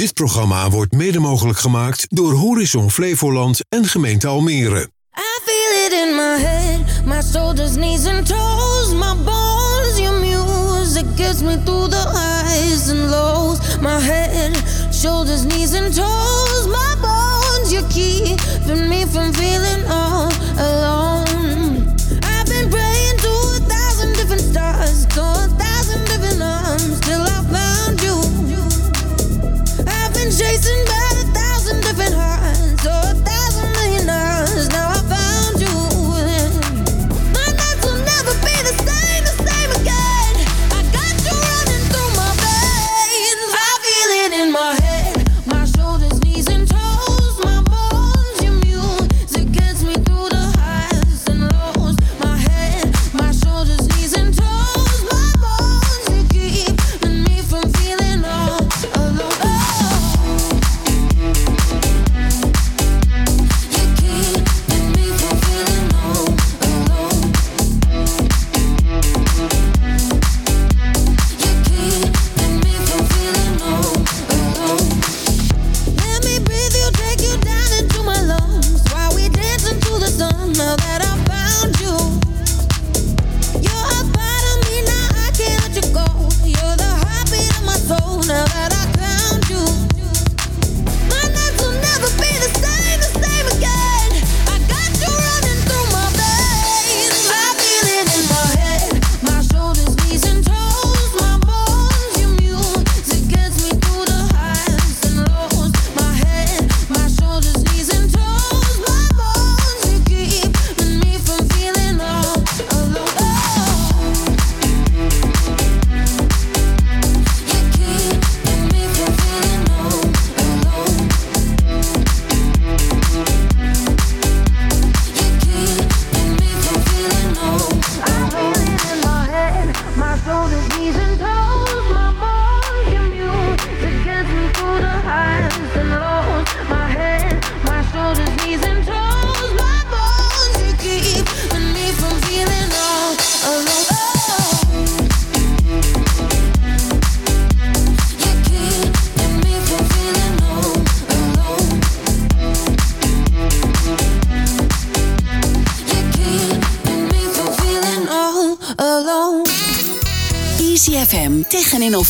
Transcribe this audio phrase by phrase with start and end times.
[0.00, 4.90] Dit programma wordt mede mogelijk gemaakt door Horizon Flevoland en gemeente Almere.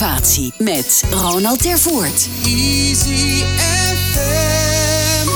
[0.00, 2.28] Innovatie met Ronald Tervoort.
[2.44, 5.28] Easy FM.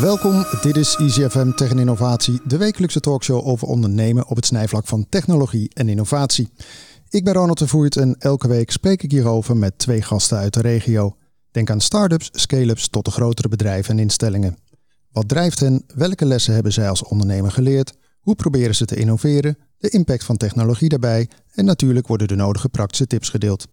[0.00, 4.86] Welkom, dit is EasyFM Tech en Innovatie, de wekelijkse talkshow over ondernemen op het snijvlak
[4.86, 6.48] van technologie en innovatie.
[7.08, 10.54] Ik ben Ronald de Voert en elke week spreek ik hierover met twee gasten uit
[10.54, 11.16] de regio.
[11.50, 14.56] Denk aan start-ups, scale-ups tot de grotere bedrijven en instellingen.
[15.12, 15.84] Wat drijft hen?
[15.94, 17.92] Welke lessen hebben zij als ondernemer geleerd?
[18.24, 19.58] Hoe proberen ze te innoveren?
[19.78, 23.66] De impact van technologie daarbij en natuurlijk worden de nodige praktische tips gedeeld.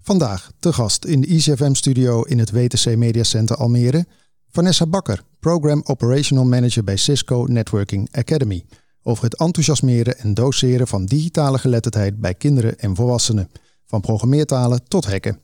[0.00, 4.06] Vandaag te gast in de EasyFM studio in het WTC Media Center Almere,
[4.50, 8.64] Vanessa Bakker, Program Operational Manager bij Cisco Networking Academy,
[9.02, 13.50] over het enthousiasmeren en doseren van digitale geletterdheid bij kinderen en volwassenen,
[13.86, 15.40] van programmeertalen tot hacken.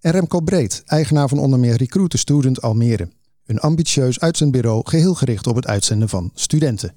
[0.00, 3.08] En Remco Breed, eigenaar van onder meer Recruiter Student Almere,
[3.46, 6.94] een ambitieus uitzendbureau geheel gericht op het uitzenden van studenten.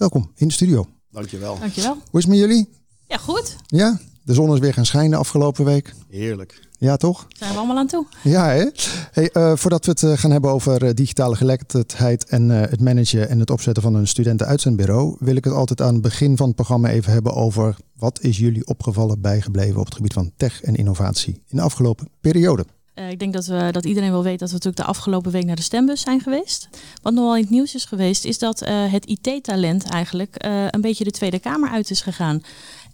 [0.00, 0.86] Welkom in de studio.
[1.10, 1.58] Dankjewel.
[1.58, 1.92] Dankjewel.
[1.92, 2.68] Hoe is het met jullie?
[3.06, 3.56] Ja, goed.
[3.66, 5.94] Ja, de zon is weer gaan schijnen afgelopen week.
[6.08, 6.68] Heerlijk.
[6.78, 7.26] Ja, toch?
[7.28, 8.06] Zijn we allemaal aan toe.
[8.22, 8.66] Ja, hè?
[9.10, 12.80] Hey, eh, voordat we het eh, gaan hebben over eh, digitale geletterdheid en eh, het
[12.80, 16.46] managen en het opzetten van een studentenuitzendbureau, wil ik het altijd aan het begin van
[16.46, 20.62] het programma even hebben over wat is jullie opgevallen bijgebleven op het gebied van tech
[20.62, 22.64] en innovatie in de afgelopen periode.
[23.00, 25.44] Eh, ik denk dat, we, dat iedereen wel weet dat we natuurlijk de afgelopen week
[25.44, 26.68] naar de stembus zijn geweest.
[27.02, 30.80] Wat nogal in het nieuws is geweest, is dat eh, het IT-talent eigenlijk eh, een
[30.80, 32.42] beetje de Tweede Kamer uit is gegaan.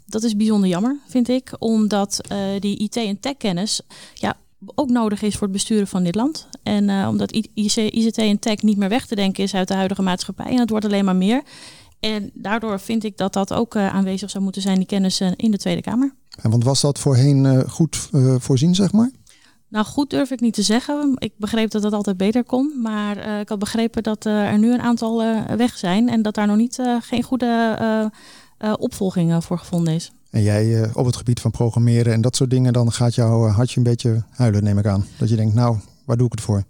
[0.06, 2.21] Dat is bijzonder jammer, vind ik, omdat
[2.59, 3.81] die IT- en tech-kennis
[4.15, 4.37] ja,
[4.75, 6.48] ook nodig is voor het besturen van dit land.
[6.63, 10.47] En omdat ICT en tech niet meer weg te denken is uit de huidige maatschappij.
[10.47, 11.42] En het wordt alleen maar meer.
[12.01, 15.59] En daardoor vind ik dat dat ook aanwezig zou moeten zijn, die kennis in de
[15.59, 16.15] Tweede Kamer.
[16.42, 18.09] En want was dat voorheen goed
[18.39, 19.10] voorzien, zeg maar?
[19.68, 21.15] Nou, goed durf ik niet te zeggen.
[21.18, 22.72] Ik begreep dat het altijd beter kon.
[22.83, 26.09] Maar eh, ik had begrepen dat eh, er nu een aantal eh, weg zijn.
[26.09, 28.10] En dat daar nog niet geen goede
[28.78, 30.10] opvolging voor gevonden is.
[30.30, 33.77] En jij op het gebied van programmeren en dat soort dingen, dan gaat jouw hartje
[33.77, 35.07] een beetje huilen, neem ik aan.
[35.18, 36.65] Dat je denkt, nou, waar doe ik het voor?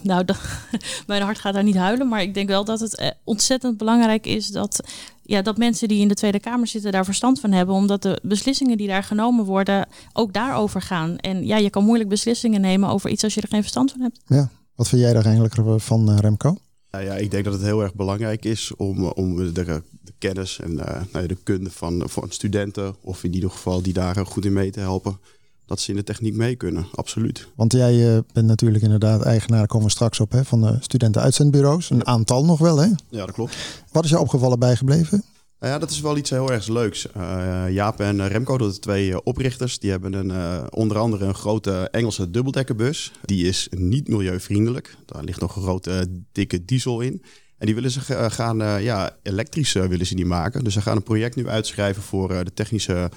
[0.00, 0.36] Nou, dat,
[1.06, 2.08] mijn hart gaat daar niet huilen.
[2.08, 4.80] Maar ik denk wel dat het ontzettend belangrijk is dat
[5.26, 7.74] ja, dat mensen die in de Tweede Kamer zitten daar verstand van hebben.
[7.74, 11.16] Omdat de beslissingen die daar genomen worden ook daarover gaan.
[11.16, 14.00] En ja, je kan moeilijk beslissingen nemen over iets als je er geen verstand van
[14.00, 14.20] hebt.
[14.26, 16.56] Ja, wat vind jij daar eigenlijk van, uh, Remco?
[16.90, 20.60] Nou ja, ik denk dat het heel erg belangrijk is om, om de, de kennis
[20.60, 24.52] en uh, de kunde van, van studenten, of in ieder geval die daar goed in
[24.52, 25.18] mee te helpen,
[25.66, 27.48] dat ze in de techniek mee kunnen, absoluut.
[27.56, 31.90] Want jij uh, bent natuurlijk inderdaad eigenaar, komen we straks op, hè, van de studentenuitzendbureaus.
[31.90, 32.86] Een aantal nog wel, hè?
[32.86, 33.56] Ja, dat klopt.
[33.92, 35.22] Wat is je opgevallen bijgebleven?
[35.60, 37.06] Nou ja, dat is wel iets heel erg leuks.
[37.16, 41.88] Uh, Jaap en Remco, de twee oprichters, die hebben een, uh, onder andere een grote
[41.90, 43.12] Engelse dubbeldekkerbus.
[43.24, 44.96] Die is niet milieuvriendelijk.
[45.06, 47.22] Daar ligt nog een grote dikke diesel in.
[47.58, 50.64] En die willen ze gaan, ja, elektrisch willen ze die maken.
[50.64, 53.10] Dus ze gaan een project nu uitschrijven voor de technische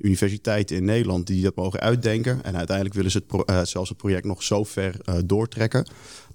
[0.00, 2.44] universiteiten in Nederland die dat mogen uitdenken.
[2.44, 5.86] En uiteindelijk willen ze het uh, zelfs het project nog zo ver uh, doortrekken.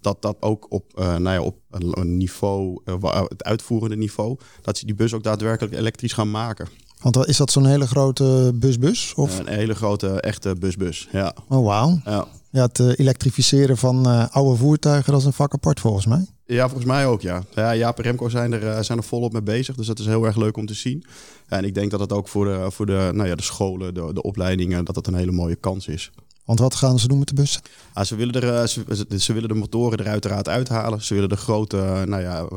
[0.01, 2.81] Dat dat ook op, uh, nou ja, op een niveau,
[3.27, 6.67] het uitvoerende niveau, dat ze die bus ook daadwerkelijk elektrisch gaan maken.
[7.01, 9.13] Want is dat zo'n hele grote busbus?
[9.15, 9.39] Of?
[9.39, 11.35] Een hele grote, echte busbus, ja.
[11.47, 11.99] Oh, wauw.
[12.05, 12.27] Ja.
[12.55, 16.25] Ja, het elektrificeren van oude voertuigen, dat is een vak apart volgens mij.
[16.45, 17.43] Ja, volgens mij ook, ja.
[17.53, 20.25] ja Jaap en Remco zijn er, zijn er volop mee bezig, dus dat is heel
[20.25, 21.05] erg leuk om te zien.
[21.47, 24.13] En ik denk dat het ook voor de, voor de, nou ja, de scholen, de,
[24.13, 26.11] de opleidingen, dat dat een hele mooie kans is.
[26.45, 27.59] Want wat gaan ze doen met de bus?
[27.93, 31.01] Ah, ze, willen er, ze, ze, willen de motoren er uiteraard uithalen.
[31.01, 32.47] Ze willen de grote nou ja,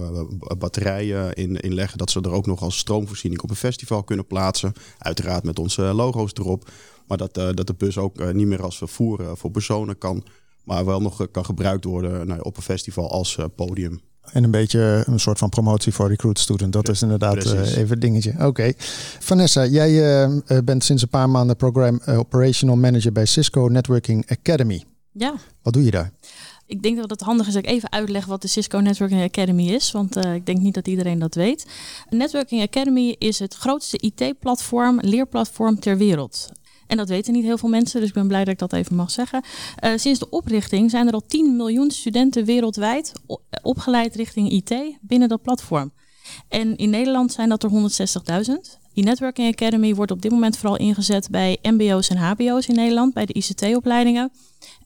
[0.59, 1.99] batterijen in, inleggen.
[1.99, 4.73] Dat ze er ook nog als stroomvoorziening op een festival kunnen plaatsen.
[4.99, 6.71] Uiteraard met onze logo's erop.
[7.09, 10.25] Maar dat, dat de bus ook niet meer als vervoer voor personen kan.
[10.65, 14.01] Maar wel nog kan gebruikt worden nou, op een festival als podium.
[14.33, 16.73] En een beetje een soort van promotie voor recruit student.
[16.73, 18.35] Dat is inderdaad uh, even een dingetje.
[18.39, 18.73] Oké.
[19.19, 19.91] Vanessa, jij
[20.27, 24.85] uh, bent sinds een paar maanden program operational manager bij Cisco Networking Academy.
[25.13, 25.35] Ja.
[25.63, 26.13] Wat doe je daar?
[26.67, 29.69] Ik denk dat het handig is dat ik even uitleg wat de Cisco Networking Academy
[29.69, 31.67] is, want uh, ik denk niet dat iedereen dat weet.
[32.11, 36.49] Networking Academy is het grootste IT-platform, leerplatform ter wereld.
[36.89, 38.97] En dat weten niet heel veel mensen, dus ik ben blij dat ik dat even
[38.97, 39.45] mag zeggen.
[39.85, 43.13] Uh, sinds de oprichting zijn er al 10 miljoen studenten wereldwijd
[43.63, 45.93] opgeleid richting IT binnen dat platform.
[46.49, 48.55] En in Nederland zijn dat er 160.000.
[48.95, 53.15] Die Networking Academy wordt op dit moment vooral ingezet bij MBO's en HBO's in Nederland,
[53.15, 54.31] bij de ICT-opleidingen.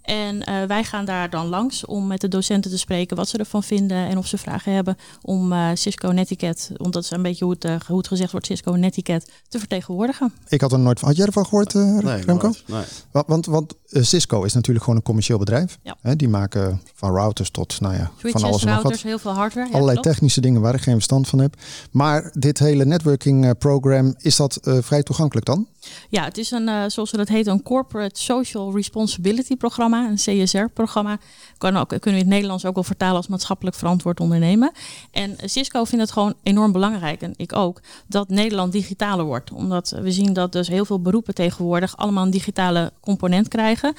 [0.02, 3.38] En uh, wij gaan daar dan langs om met de docenten te spreken wat ze
[3.38, 7.22] ervan vinden en of ze vragen hebben om uh, Cisco Netiquette, want dat is een
[7.22, 10.32] beetje hoe het, uh, hoe het gezegd wordt, Cisco Netiquette, te vertegenwoordigen.
[10.49, 11.08] Ik had er nooit van.
[11.08, 12.46] Had jij ervan gehoord, nee, Remco?
[12.46, 12.82] Nooit, nee.
[13.12, 15.78] Want, want, want Cisco is natuurlijk gewoon een commercieel bedrijf.
[15.82, 15.96] Ja.
[16.00, 19.10] Hè, die maken van routers tot, nou ja, Switches, van alles en nog routers, wat.
[19.10, 19.72] heel veel hardware.
[19.72, 21.54] Allerlei technische dingen waar ik geen verstand van heb.
[21.90, 25.66] Maar dit hele networking program, is dat vrij toegankelijk dan?
[26.08, 30.44] Ja, het is een, uh, zoals we dat heet, een Corporate Social Responsibility programma, een
[30.44, 31.19] CSR-programma.
[31.59, 34.73] Kunnen we in het Nederlands ook wel vertalen als maatschappelijk verantwoord ondernemen.
[35.11, 39.53] En Cisco vindt het gewoon enorm belangrijk, en ik ook, dat Nederland digitaler wordt.
[39.53, 43.94] Omdat we zien dat dus heel veel beroepen tegenwoordig allemaal een digitale component krijgen.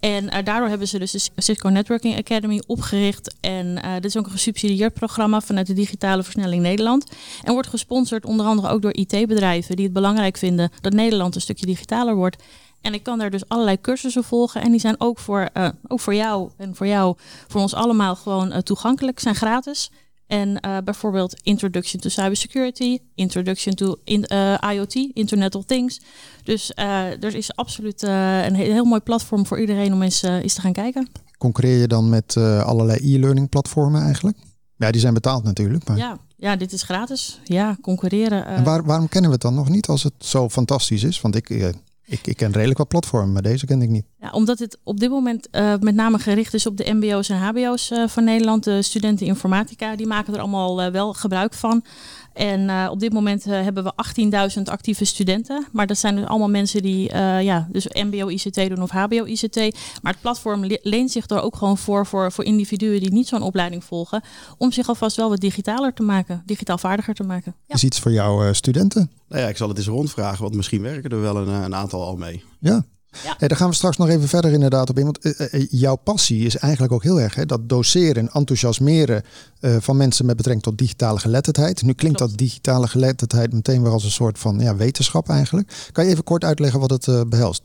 [0.00, 3.34] En uh, daardoor hebben ze dus de Cisco Networking Academy opgericht.
[3.40, 7.06] En uh, dit is ook een gesubsidieerd programma vanuit de Digitale Versnelling Nederland.
[7.42, 11.40] En wordt gesponsord onder andere ook door IT-bedrijven die het belangrijk vinden dat Nederland een
[11.40, 12.42] stukje digitaler wordt.
[12.80, 14.62] En ik kan daar dus allerlei cursussen volgen.
[14.62, 17.16] En die zijn ook voor, uh, ook voor jou en voor jou,
[17.48, 19.90] voor ons allemaal gewoon toegankelijk, zijn gratis.
[20.26, 24.24] En uh, bijvoorbeeld Introduction to Cybersecurity, Introduction to in,
[24.72, 26.00] IoT, Internet of Things.
[26.42, 30.60] Dus er is absoluut een heel, heel, mooi platform voor iedereen om eens, eens te
[30.60, 31.08] gaan kijken.
[31.38, 34.36] Concurreer je dan met allerlei e-learning platformen eigenlijk?
[34.76, 35.88] Ja, die zijn betaald natuurlijk.
[35.88, 35.96] Maar...
[35.96, 37.40] Ja, ja, dit is gratis.
[37.44, 38.46] Ja, concurreren.
[38.46, 41.20] En waar, waarom kennen we het dan nog niet als het zo fantastisch is?
[41.20, 41.74] Want ik,
[42.08, 44.04] ik, ik ken redelijk wat platformen, maar deze kende ik niet.
[44.20, 47.38] Ja, omdat het op dit moment uh, met name gericht is op de MBO's en
[47.38, 48.64] HBO's uh, van Nederland.
[48.64, 51.84] De studenten informatica, die maken er allemaal uh, wel gebruik van.
[52.32, 53.92] En op dit moment hebben we
[54.56, 55.66] 18.000 actieve studenten.
[55.72, 59.56] Maar dat zijn dus allemaal mensen die ja, dus MBO-ICT doen of HBO-ICT.
[60.02, 63.28] Maar het platform le leent zich er ook gewoon voor, voor, voor individuen die niet
[63.28, 64.22] zo'n opleiding volgen.
[64.58, 67.54] Om zich alvast wel wat digitaler te maken, digitaal vaardiger te maken.
[67.66, 67.74] Ja.
[67.74, 69.10] Is iets voor jouw studenten?
[69.28, 72.02] Nou ja, ik zal het eens rondvragen, want misschien werken er wel een, een aantal
[72.04, 72.44] al mee.
[72.60, 72.84] Ja.
[73.24, 73.34] Ja.
[73.38, 75.04] Hey, daar gaan we straks nog even verder inderdaad op in.
[75.04, 79.22] Want uh, uh, jouw passie is eigenlijk ook heel erg hè, dat doseren en enthousiasmeren
[79.60, 81.82] uh, van mensen met betrekking tot digitale geletterdheid.
[81.82, 82.32] Nu klinkt Klopt.
[82.32, 85.88] dat digitale geletterdheid meteen weer als een soort van ja, wetenschap eigenlijk.
[85.92, 87.62] Kan je even kort uitleggen wat het behelst?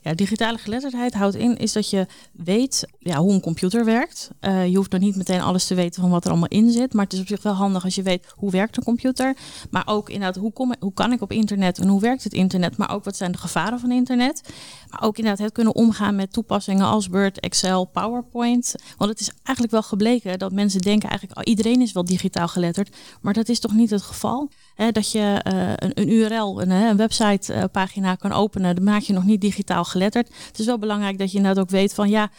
[0.00, 4.30] Ja, digitale geletterdheid houdt in is dat je weet ja, hoe een computer werkt.
[4.40, 6.92] Uh, je hoeft nog niet meteen alles te weten van wat er allemaal in zit.
[6.92, 9.36] Maar het is op zich wel handig als je weet hoe werkt een computer.
[9.70, 12.76] Maar ook inderdaad, hoe, kom, hoe kan ik op internet en hoe werkt het internet?
[12.76, 14.42] Maar ook wat zijn de gevaren van internet?
[14.90, 18.74] Maar ook inderdaad het kunnen omgaan met toepassingen als Word, Excel, PowerPoint.
[18.96, 22.96] Want het is eigenlijk wel gebleken dat mensen denken eigenlijk iedereen is wel digitaal geletterd.
[23.20, 24.50] Maar dat is toch niet het geval?
[24.76, 28.74] Dat je eh, een, een, URL, een, een websitepagina kan openen.
[28.74, 30.28] Dan maak je nog niet digitaal geletterd.
[30.46, 32.30] Het is wel belangrijk dat je inderdaad ook weet van ja,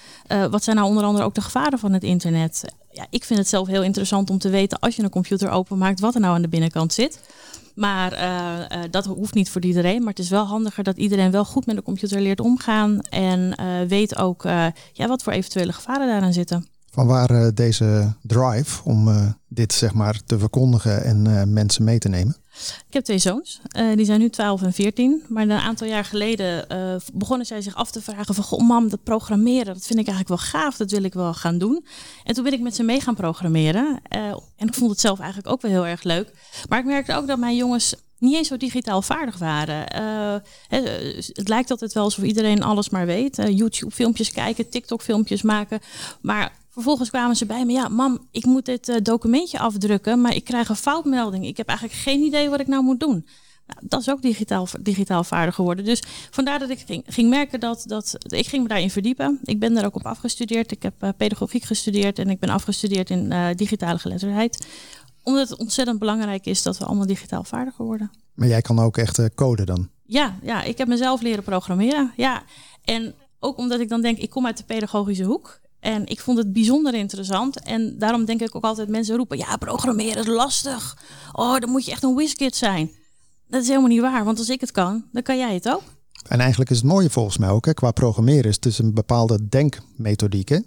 [0.49, 2.73] wat zijn nou onder andere ook de gevaren van het internet?
[2.91, 5.99] Ja, ik vind het zelf heel interessant om te weten als je een computer openmaakt,
[5.99, 7.19] wat er nou aan de binnenkant zit.
[7.75, 8.09] Maar
[8.89, 9.99] dat hoeft niet voor iedereen.
[9.99, 13.01] Maar het is wel handiger dat iedereen wel goed met de computer leert omgaan.
[13.01, 13.55] En
[13.87, 14.43] weet ook
[14.93, 16.74] ja, wat voor eventuele gevaren daaraan zitten.
[16.95, 19.09] Van waar deze drive om
[19.47, 22.35] dit zeg maar te verkondigen en mensen mee te nemen?
[22.87, 23.61] Ik heb twee zoons.
[23.95, 25.23] Die zijn nu 12 en 14.
[25.27, 26.67] Maar een aantal jaar geleden
[27.13, 28.43] begonnen zij zich af te vragen van...
[28.43, 30.77] Goh, mam, dat programmeren, dat vind ik eigenlijk wel gaaf.
[30.77, 31.85] Dat wil ik wel gaan doen.
[32.23, 33.99] En toen ben ik met ze mee gaan programmeren.
[34.55, 36.31] En ik vond het zelf eigenlijk ook wel heel erg leuk.
[36.69, 39.79] Maar ik merkte ook dat mijn jongens niet eens zo digitaal vaardig waren.
[41.33, 43.35] het lijkt altijd wel alsof iedereen alles maar weet.
[43.35, 45.79] YouTube-filmpjes kijken, TikTok-filmpjes maken.
[46.21, 50.35] Maar Vervolgens kwamen ze bij me, ja, mam, ik moet dit uh, documentje afdrukken, maar
[50.35, 51.45] ik krijg een foutmelding.
[51.45, 53.27] Ik heb eigenlijk geen idee wat ik nou moet doen.
[53.67, 55.85] Nou, dat is ook digitaal, digitaal vaardig geworden.
[55.85, 59.39] Dus vandaar dat ik ging, ging merken dat, dat ik ging me daarin verdiepen.
[59.43, 60.71] Ik ben daar ook op afgestudeerd.
[60.71, 64.67] Ik heb uh, pedagogiek gestudeerd en ik ben afgestudeerd in uh, digitale geletterdheid.
[65.23, 68.11] Omdat het ontzettend belangrijk is dat we allemaal digitaal vaardiger worden.
[68.33, 69.89] Maar jij kan ook echt code dan?
[70.05, 72.13] Ja, ja, ik heb mezelf leren programmeren.
[72.15, 72.43] Ja,
[72.83, 75.63] en ook omdat ik dan denk, ik kom uit de pedagogische hoek.
[75.79, 77.63] En ik vond het bijzonder interessant.
[77.63, 80.97] En daarom denk ik ook altijd mensen roepen: ja, programmeren is lastig.
[81.31, 82.91] Oh, dan moet je echt een whiskit zijn.
[83.47, 85.81] Dat is helemaal niet waar, want als ik het kan, dan kan jij het ook.
[86.27, 88.93] En eigenlijk is het mooie volgens mij ook, hè, qua programmeren, is het is een
[88.93, 90.49] bepaalde denkmethodiek.
[90.49, 90.59] Hè?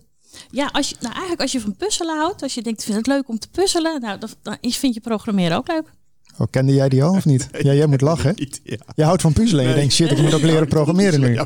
[0.50, 3.07] Ja, als je, nou eigenlijk als je van puzzelen houdt, als je denkt, vind het
[3.07, 5.93] leuk om te puzzelen, nou, dan, dan vind je programmeren ook leuk.
[6.38, 7.49] Oh, kende jij die al of niet?
[7.59, 8.33] Ja, jij moet lachen.
[8.37, 8.76] Niet, ja.
[8.95, 11.38] Je houdt van puzzelen en je denkt, shit, ik moet ook leren programmeren nu.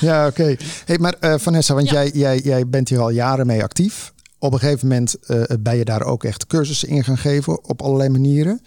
[0.00, 0.56] Ja, oké.
[0.84, 4.12] Hey, maar uh, Vanessa, want jij, jij, jij bent hier al jaren mee actief.
[4.38, 7.82] Op een gegeven moment uh, ben je daar ook echt cursussen in gaan geven op
[7.82, 8.60] allerlei manieren.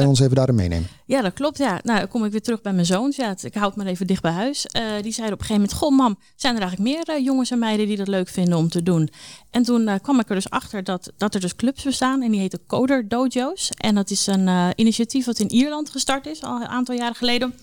[0.00, 0.88] Kan ons even daarin meenemen?
[1.06, 1.58] Ja, dat klopt.
[1.58, 1.80] Ja.
[1.82, 3.16] Nou, kom ik weer terug bij mijn zoons.
[3.16, 4.66] Ja, ik houd maar even dicht bij huis.
[4.66, 7.50] Uh, die zeiden op een gegeven moment: Goh, mam, zijn er eigenlijk meer uh, jongens
[7.50, 9.10] en meiden die dat leuk vinden om te doen?
[9.50, 12.30] En toen uh, kwam ik er dus achter dat, dat er dus clubs bestaan en
[12.30, 13.70] die heten Coder Dojo's.
[13.76, 17.54] En dat is een initiatief wat in Ierland gestart is, al een aantal jaren geleden.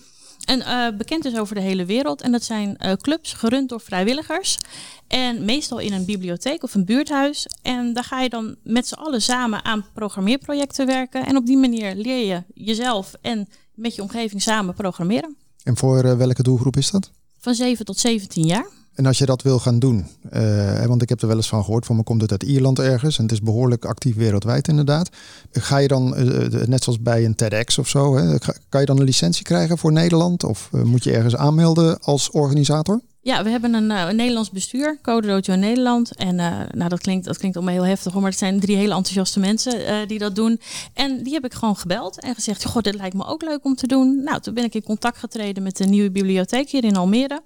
[0.44, 2.20] En uh, bekend is over de hele wereld.
[2.20, 4.58] En dat zijn uh, clubs gerund door vrijwilligers.
[5.06, 7.46] En meestal in een bibliotheek of een buurthuis.
[7.62, 11.26] En daar ga je dan met z'n allen samen aan programmeerprojecten werken.
[11.26, 15.36] En op die manier leer je jezelf en met je omgeving samen programmeren.
[15.62, 17.10] En voor uh, welke doelgroep is dat?
[17.38, 18.66] Van 7 tot 17 jaar.
[18.94, 21.64] En als je dat wil gaan doen, uh, want ik heb er wel eens van
[21.64, 25.08] gehoord, van me komt het uit Ierland ergens en het is behoorlijk actief wereldwijd inderdaad.
[25.52, 28.98] Ga je dan, uh, net zoals bij een TEDx of zo, hè, kan je dan
[28.98, 30.44] een licentie krijgen voor Nederland?
[30.44, 33.00] Of moet je ergens aanmelden als organisator?
[33.24, 36.14] Ja, we hebben een, een Nederlands bestuur, Code Dojo Nederland.
[36.14, 38.76] En uh, nou, dat klinkt, dat klinkt allemaal heel heftig, hoor, maar het zijn drie
[38.76, 40.60] hele enthousiaste mensen uh, die dat doen.
[40.94, 43.74] En die heb ik gewoon gebeld en gezegd, goh, dit lijkt me ook leuk om
[43.74, 44.22] te doen.
[44.22, 47.42] Nou, toen ben ik in contact getreden met de nieuwe bibliotheek hier in Almere.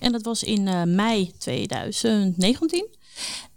[0.00, 2.86] En dat was in mei 2019.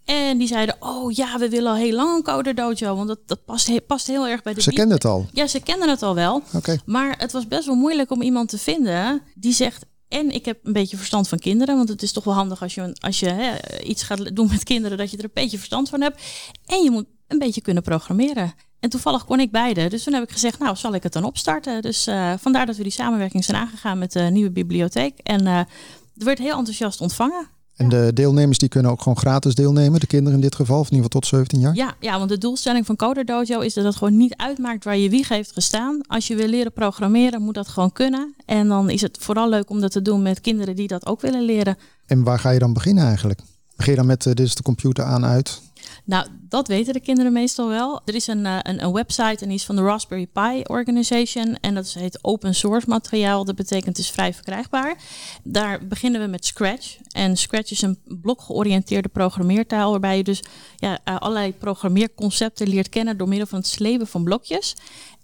[0.05, 2.95] En die zeiden, oh ja, we willen al heel lang een Coder Dojo.
[2.95, 4.61] Want dat, dat past, he, past heel erg bij de...
[4.61, 5.25] Ze kenden het al?
[5.33, 6.43] Ja, ze kenden het al wel.
[6.53, 6.79] Okay.
[6.85, 9.85] Maar het was best wel moeilijk om iemand te vinden die zegt...
[10.12, 11.75] En ik heb een beetje verstand van kinderen.
[11.75, 14.63] Want het is toch wel handig als je, als je hè, iets gaat doen met
[14.63, 16.22] kinderen, dat je er een beetje verstand van hebt.
[16.65, 18.53] En je moet een beetje kunnen programmeren.
[18.80, 19.89] En toevallig kon ik beide.
[19.89, 21.82] Dus toen heb ik gezegd, nou, zal ik het dan opstarten?
[21.82, 25.20] Dus uh, vandaar dat we die samenwerking zijn aangegaan met de nieuwe bibliotheek.
[25.20, 25.68] En uh, er
[26.15, 27.48] werd heel enthousiast ontvangen.
[27.75, 30.89] En de deelnemers die kunnen ook gewoon gratis deelnemen, de kinderen in dit geval, of
[30.89, 31.75] in ieder geval tot 17 jaar?
[31.75, 34.97] Ja, ja want de doelstelling van Coder Dojo is dat het gewoon niet uitmaakt waar
[34.97, 36.01] je wieg heeft gestaan.
[36.07, 38.35] Als je wil leren programmeren, moet dat gewoon kunnen.
[38.45, 41.21] En dan is het vooral leuk om dat te doen met kinderen die dat ook
[41.21, 41.77] willen leren.
[42.05, 43.39] En waar ga je dan beginnen eigenlijk?
[43.75, 45.61] Begin je dan met, uh, dit is de computer aan uit?
[46.03, 48.01] Nou, dat weten de kinderen meestal wel.
[48.05, 51.58] Er is een, een, een, website en die is van de Raspberry Pi Organization.
[51.62, 53.46] En dat heet open source materiaal.
[53.46, 54.96] Dat betekent het is vrij verkrijgbaar.
[55.43, 56.98] Daar beginnen we met Scratch.
[57.12, 59.91] En Scratch is een blokgeoriënteerde programmeertaal.
[59.91, 60.43] Waarbij je dus
[60.77, 64.75] ja, allerlei programmeerconcepten leert kennen door middel van het slepen van blokjes.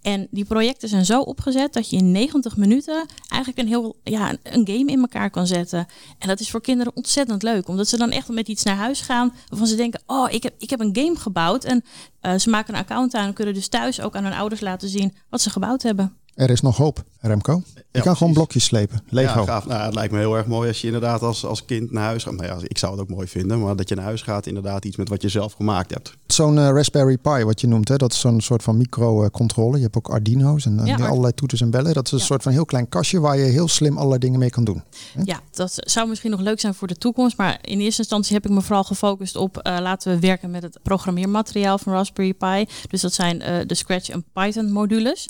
[0.07, 4.35] En die projecten zijn zo opgezet dat je in 90 minuten eigenlijk een heel ja,
[4.43, 5.85] een game in elkaar kan zetten.
[6.19, 9.01] En dat is voor kinderen ontzettend leuk, omdat ze dan echt met iets naar huis
[9.01, 11.63] gaan waarvan ze denken: Oh, ik heb, ik heb een game gebouwd.
[11.63, 11.83] En
[12.21, 14.89] uh, ze maken een account aan en kunnen dus thuis ook aan hun ouders laten
[14.89, 16.17] zien wat ze gebouwd hebben.
[16.37, 17.61] Er is nog hoop, Remco.
[17.75, 19.01] Je ja, kan gewoon blokjes slepen.
[19.09, 19.39] Lego.
[19.39, 19.65] Ja, gaaf.
[19.65, 22.23] Nou, het lijkt me heel erg mooi als je inderdaad als, als kind naar huis
[22.23, 22.33] gaat.
[22.33, 24.85] Nou ja, ik zou het ook mooi vinden, maar dat je naar huis gaat, inderdaad
[24.85, 26.17] iets met wat je zelf gemaakt hebt.
[26.27, 29.75] Zo'n eh, Raspberry Pi, wat je noemt, hè, dat is zo'n soort van microcontroller.
[29.77, 31.93] je hebt ook Arduino's en, Ja, allerlei toeters en bellen.
[31.93, 32.23] Dat is een Ja.
[32.25, 34.83] soort van heel klein kastje waar je heel slim allerlei dingen mee kan doen.
[35.23, 37.37] Ja, dat zou misschien nog leuk zijn voor de toekomst.
[37.37, 40.63] Maar in eerste instantie heb ik me vooral gefocust op eh, laten we werken met
[40.63, 42.65] het programmeermateriaal van Raspberry Pi.
[42.89, 45.25] Dus dat zijn eh, de Scratch en Python modules.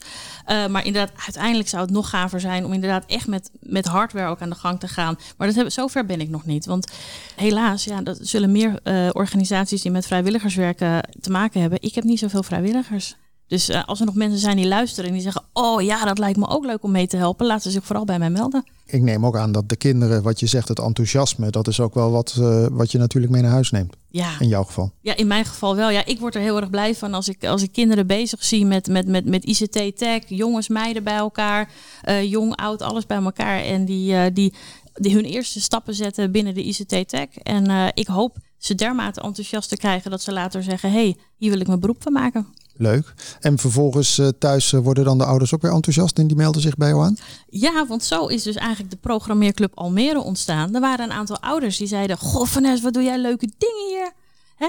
[0.45, 4.41] Eh, maar uiteindelijk zou het nog gaver zijn om inderdaad echt met, met hardware ook
[4.41, 5.17] aan de gang te gaan.
[5.37, 6.65] Maar dat heb, zover ben ik nog niet.
[6.65, 6.91] Want
[7.35, 11.81] helaas, ja, dat zullen meer eh, organisaties die met vrijwilligerswerken te maken hebben.
[11.81, 13.15] Ik heb niet zoveel vrijwilligers.
[13.47, 16.17] Dus eh, als er nog mensen zijn die luisteren en die zeggen: Oh ja, dat
[16.17, 18.65] lijkt me ook leuk om mee te helpen, laten ze zich vooral bij mij melden.
[18.85, 21.93] Ik neem ook aan dat de kinderen, wat je zegt, het enthousiasme, dat is ook
[21.93, 23.95] wel wat, eh, wat je natuurlijk mee naar huis neemt.
[24.09, 24.91] Ja, In jouw geval.
[25.01, 25.89] Ja, in mijn geval wel.
[25.89, 28.65] Ja, ik word er heel erg blij van als ik, als ik kinderen bezig zie
[28.65, 33.17] met, met, met, met ICT, tech, jongens, meiden bij elkaar, eh, jong, oud, alles bij
[33.17, 33.59] elkaar.
[33.59, 34.53] En die, die,
[34.93, 37.37] die hun eerste stappen zetten binnen de ICT tech.
[37.43, 41.51] En ik hoop ze dermate enthousiast te krijgen dat ze later zeggen: hé, hey, hier
[41.51, 42.47] wil ik mijn beroep van maken.
[42.77, 43.13] Leuk.
[43.39, 46.61] En vervolgens eh, thuis eh, worden dan de ouders ook weer enthousiast en die melden
[46.61, 47.17] zich bij jou aan?
[47.49, 50.75] Ja, want zo is dus eigenlijk de programmeerclub Almere ontstaan.
[50.75, 54.11] Er waren een aantal ouders die zeiden: Goh, Vanessa, wat doe jij leuke dingen hier?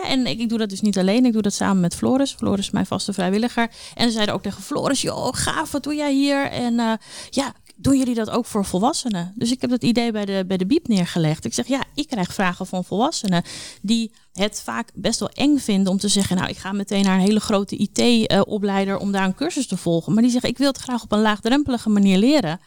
[0.03, 2.33] En ik, ik doe dat dus niet alleen, ik doe dat samen met Floris.
[2.33, 3.71] Floris is mijn vaste vrijwilliger.
[3.95, 6.51] En ze zeiden ook tegen Floris: Joh, gaaf, wat doe jij hier?
[6.51, 6.93] En eh,
[7.31, 9.33] ja, doen jullie dat ook voor volwassenen?
[9.37, 11.45] Dus ik heb dat idee bij de, bij de Biep neergelegd.
[11.45, 13.43] Ik zeg: Ja, ik krijg vragen van volwassenen
[13.83, 17.15] die het vaak best wel eng vinden om te zeggen: Nou, ik ga meteen naar
[17.15, 20.13] een hele grote IT-opleider om daar een cursus te volgen.
[20.13, 22.61] Maar die zeggen: Ik wil het graag op een laagdrempelige manier leren.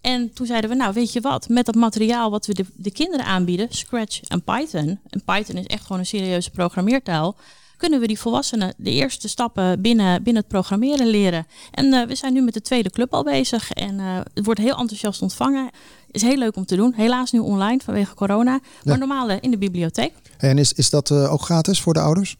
[0.00, 2.92] En toen zeiden we, nou weet je wat, met dat materiaal wat we de, de
[2.92, 7.36] kinderen aanbieden, Scratch en Python, en Python is echt gewoon een serieuze programmeertaal,
[7.84, 11.46] kunnen we die volwassenen de eerste stappen binnen, binnen het programmeren leren.
[11.70, 14.60] En eh, we zijn nu met de tweede club al bezig en eh, het wordt
[14.60, 15.70] heel enthousiast ontvangen.
[16.10, 16.92] Is heel leuk om te doen.
[16.96, 20.12] Helaas nu online vanwege corona, maar normaal eh, in de bibliotheek.
[20.36, 22.36] En is, is dat ook gratis voor de ouders?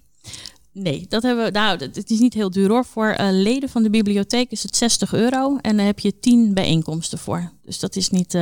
[0.72, 1.50] Nee, dat hebben we.
[1.50, 2.84] Nou, het is niet heel duur hoor.
[2.84, 7.18] Voor leden van de bibliotheek is het 60 euro en daar heb je 10 bijeenkomsten
[7.18, 7.50] voor.
[7.62, 8.38] Dus dat is niet,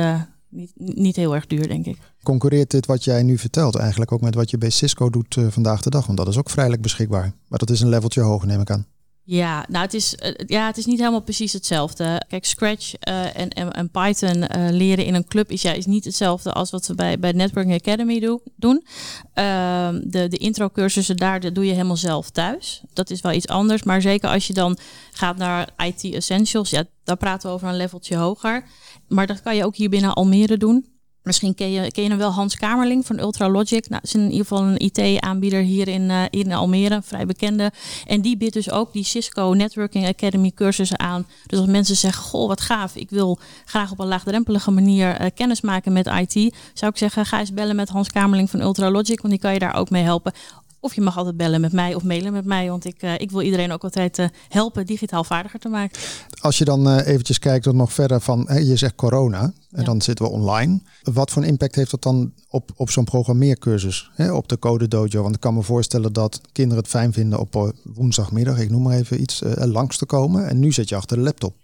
[0.49, 1.97] niet, niet heel erg duur, denk ik.
[2.23, 5.47] Concurreert dit wat jij nu vertelt eigenlijk ook met wat je bij Cisco doet eh,
[5.49, 6.05] vandaag de dag?
[6.05, 7.33] Want dat is ook vrijelijk beschikbaar.
[7.47, 8.85] Maar dat is een leveltje hoger, neem ik aan.
[9.25, 12.23] Ja, nou, het is, eh, ja, het is niet helemaal precies hetzelfde.
[12.27, 16.53] Kijk, Scratch eh, en, en, Python leren in een club is, ja, is niet hetzelfde
[16.53, 18.85] als wat we bij, bij Networking Academy do- doen.
[19.33, 22.81] Ehm, de, de intro-cursussen daar dat doe je helemaal zelf thuis.
[22.93, 23.83] Dat is wel iets anders.
[23.83, 24.77] Maar zeker als je dan
[25.11, 28.63] gaat naar IT Essentials, ja, daar praten we over een leveltje hoger.
[29.07, 30.92] Maar dat kan je ook hier binnen Almere doen.
[31.23, 33.89] Misschien ken je, ken je wel Hans Kamerling van Ultralogic.
[33.89, 37.71] Nou, is in ieder geval een IT-aanbieder hier in, hier in Almere, vrij bekende.
[38.05, 41.27] En die biedt dus ook die Cisco Networking Academy cursussen aan.
[41.45, 45.27] Dus als mensen zeggen, goh, wat gaaf, ik wil graag op een laagdrempelige manier eh,
[45.35, 46.55] kennis maken met IT.
[46.73, 49.59] Zou ik zeggen, ga eens bellen met Hans Kamerling van Ultralogic, want die kan je
[49.59, 50.33] daar ook mee helpen.
[50.83, 53.31] Of je mag altijd bellen met mij of mailen met mij, want ik, eh, ik
[53.31, 55.99] wil iedereen ook altijd eh, helpen digitaal vaardiger te maken.
[56.41, 59.79] Als je dan eh, eventjes kijkt tot nog verder van, hè, je zegt corona en
[59.79, 59.83] Ja.
[59.83, 60.81] dan zitten we online.
[61.03, 64.87] Wat voor een impact heeft dat dan op, op zo'n programmeercursus, hè, op de Code
[64.87, 65.21] Dojo?
[65.21, 68.97] Want ik kan me voorstellen dat kinderen het fijn vinden op woensdagmiddag, ik noem maar
[68.97, 70.47] even iets, langs te komen.
[70.47, 71.55] En nu zit je achter de laptop.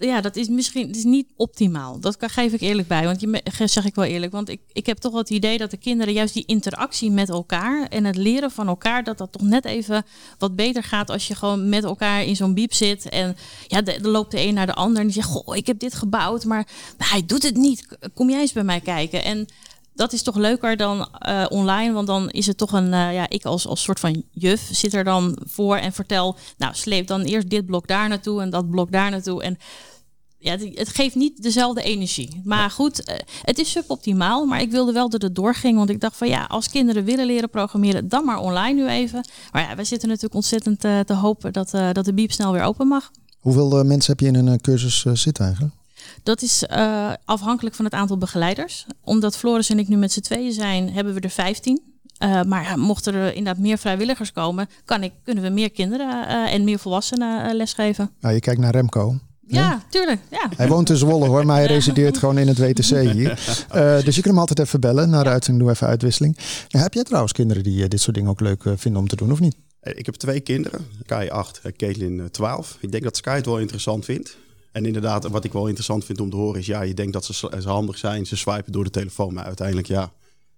[0.00, 2.00] Ja, dat is misschien is niet optimaal.
[2.00, 3.04] Dat geef ik eerlijk bij.
[3.04, 4.32] Want je zeg ik wel eerlijk.
[4.32, 7.28] Want ik, ik heb toch wel het idee dat de kinderen juist die interactie met
[7.28, 10.04] elkaar en het leren van elkaar, dat dat toch net even
[10.38, 13.08] wat beter gaat als je gewoon met elkaar in zo'n biep zit.
[13.08, 13.36] En
[13.66, 15.94] ja, dan loopt de een naar de ander en die zegt: Goh, ik heb dit
[15.94, 17.86] gebouwd, maar hij doet het niet.
[18.14, 19.24] Kom jij eens bij mij kijken?
[19.24, 19.48] En
[20.00, 23.28] dat is toch leuker dan eh, online, want dan is het toch een, eh, ja,
[23.28, 27.20] ik als, als soort van juf zit er dan voor en vertel, nou, sleep dan
[27.20, 29.42] eerst dit blok daar naartoe en dat blok daar naartoe.
[29.42, 29.58] En
[30.40, 32.40] ja, het- geeft niet dezelfde energie.
[32.44, 36.00] Maar goed, eh, het is suboptimaal, maar ik wilde wel dat het doorging, want ik
[36.00, 39.24] dacht van ja, als kinderen willen leren programmeren, dan maar online nu even.
[39.52, 42.52] Maar ja, wij zitten natuurlijk ontzettend eh, te hopen dat, eh, dat de biep snel
[42.52, 43.10] weer open mag.
[43.40, 45.74] Hoeveel mensen heb je in een cursus zitten eigenlijk?
[46.22, 46.64] Dat is
[47.24, 48.86] afhankelijk van het aantal begeleiders.
[49.04, 51.82] Omdat Floris en ik nu met z'n tweeën zijn, hebben we er 15.
[52.18, 56.26] Eh, maar ja, mochten er inderdaad meer vrijwilligers komen, kan ik, kunnen we meer kinderen
[56.48, 58.10] en meer volwassenen lesgeven.
[58.20, 59.18] Nou, je kijkt naar Remco.
[59.54, 60.20] Ja, tuurlijk.
[60.30, 60.48] Ja.
[60.56, 63.30] Hij woont in Zwolle hoor, maar hij resideert gewoon in het WTC hier.
[63.70, 65.10] Eh, dus je kunt hem altijd even bellen.
[65.10, 66.38] Na de uitzending doen we even uitwisseling.
[66.68, 69.08] Ja, heb jij trouwens kinderen die eh, dit soort dingen ook leuk eh, vinden om
[69.08, 69.56] te doen of niet?
[69.82, 72.76] Ik heb twee kinderen, Kai 8, eh, Caitlin eh, 12.
[72.80, 74.36] Ik denk dat Sky het wel interessant vindt.
[74.72, 76.66] En inderdaad, wat ik wel interessant vind om te horen is...
[76.66, 79.34] ja, je denkt dat ze, ze handig zijn, ze swipen door de telefoon.
[79.34, 80.12] Maar uiteindelijk, ja,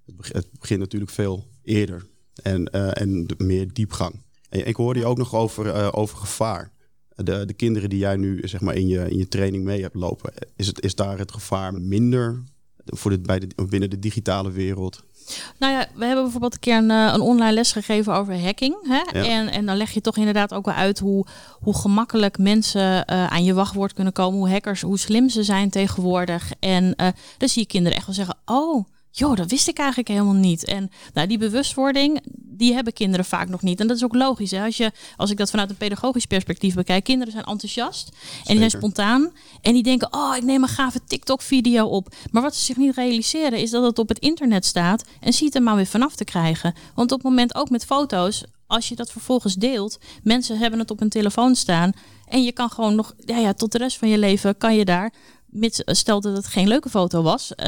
[0.06, 2.06] het, beg- het begint natuurlijk veel eerder.
[2.42, 4.14] En, eh, en meer diepgang.
[4.48, 6.70] En ik hoorde je ook nog over, eh, over gevaar.
[7.16, 9.94] De, de kinderen die jij nu zeg maar, in, je, in je training mee hebt
[9.94, 10.32] lopen...
[10.56, 12.42] is, het, is daar het gevaar minder
[12.84, 15.02] voor de, bij de, binnen de digitale wereld?
[15.58, 18.76] Nou ja, we hebben bijvoorbeeld een keer een, een online les gegeven over hacking.
[18.82, 19.20] Hè?
[19.20, 21.26] En, en dan leg je toch inderdaad ook wel uit hoe,
[21.60, 24.38] hoe gemakkelijk mensen aan je wachtwoord kunnen komen.
[24.38, 26.52] Hoe hackers, hoe slim ze zijn tegenwoordig.
[26.60, 26.94] En
[27.38, 30.64] dan zie je kinderen echt wel zeggen, oh joh, dat wist ik eigenlijk helemaal niet.
[30.64, 33.80] En nou, die bewustwording, die hebben kinderen vaak nog niet.
[33.80, 34.50] En dat is ook logisch.
[34.50, 34.64] Hè?
[34.64, 38.58] Als, je, als ik dat vanuit een pedagogisch perspectief bekijk, kinderen zijn enthousiast en die
[38.58, 39.32] zijn spontaan.
[39.60, 42.14] En die denken, oh, ik neem een gave TikTok-video op.
[42.30, 45.54] Maar wat ze zich niet realiseren, is dat het op het internet staat en ziet
[45.54, 46.74] er maar weer vanaf te krijgen.
[46.94, 50.90] Want op het moment ook met foto's, als je dat vervolgens deelt, mensen hebben het
[50.90, 51.92] op hun telefoon staan.
[52.28, 54.84] En je kan gewoon nog, ja, ja, tot de rest van je leven kan je
[54.84, 55.12] daar
[55.52, 57.66] mits, eh, stel dat het geen leuke foto was, uh,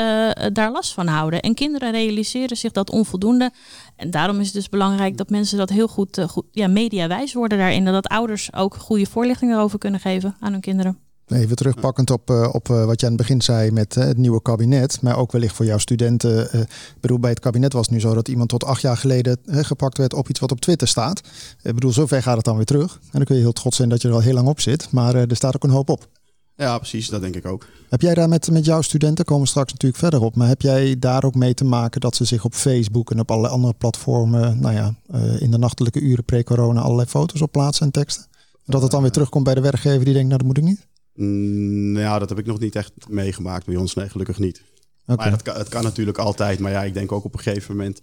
[0.53, 1.41] daar last van houden.
[1.41, 3.53] En kinderen realiseren zich dat onvoldoende.
[3.97, 7.33] En daarom is het dus belangrijk dat mensen dat heel goed, uh, goed ja, mediawijs
[7.35, 7.87] worden daarin.
[7.87, 10.99] En dat ouders ook goede voorlichting erover kunnen geven aan hun kinderen.
[11.27, 15.17] Even terugpakkend op, op wat je aan het begin zei met het nieuwe kabinet, maar
[15.17, 16.55] ook wellicht voor jouw studenten.
[16.61, 19.39] ik bedoel, bij het kabinet was het nu zo dat iemand tot acht jaar geleden
[19.45, 21.21] gepakt werd op iets wat op Twitter staat.
[21.63, 22.95] Ik bedoel, zover gaat het dan weer terug.
[22.95, 24.93] En dan kun je heel trots zijn dat je er al heel lang op zit,
[24.93, 26.09] maar er staat ook een hoop op.
[26.57, 27.09] Ja, precies.
[27.09, 27.67] Dat denk ik ook.
[27.89, 30.63] Heb jij daar met, met jouw studenten, komen we straks natuurlijk verder op, maar heb
[30.63, 33.75] jij daar ook mee te maken dat ze zich op Facebook en op allerlei andere
[33.75, 38.27] platformen, nou ja, uh, in de nachtelijke uren pre-corona allerlei foto's op plaatsen en teksten?
[38.67, 40.87] Dat het dan weer terugkomt bij de werkgever die denkt, nou dat moet ik niet?
[41.15, 43.95] Mm, ja, dat heb ik nog niet echt meegemaakt bij ons.
[43.95, 44.63] Nee, gelukkig niet.
[45.07, 45.17] Okay.
[45.17, 46.59] Maar dat kan, het kan natuurlijk altijd.
[46.59, 48.01] Maar ja, ik denk ook op een gegeven moment...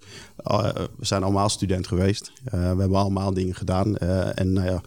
[0.48, 2.32] Uh, we zijn allemaal student geweest.
[2.46, 3.98] Uh, we hebben allemaal dingen gedaan.
[3.98, 4.82] en nou ja,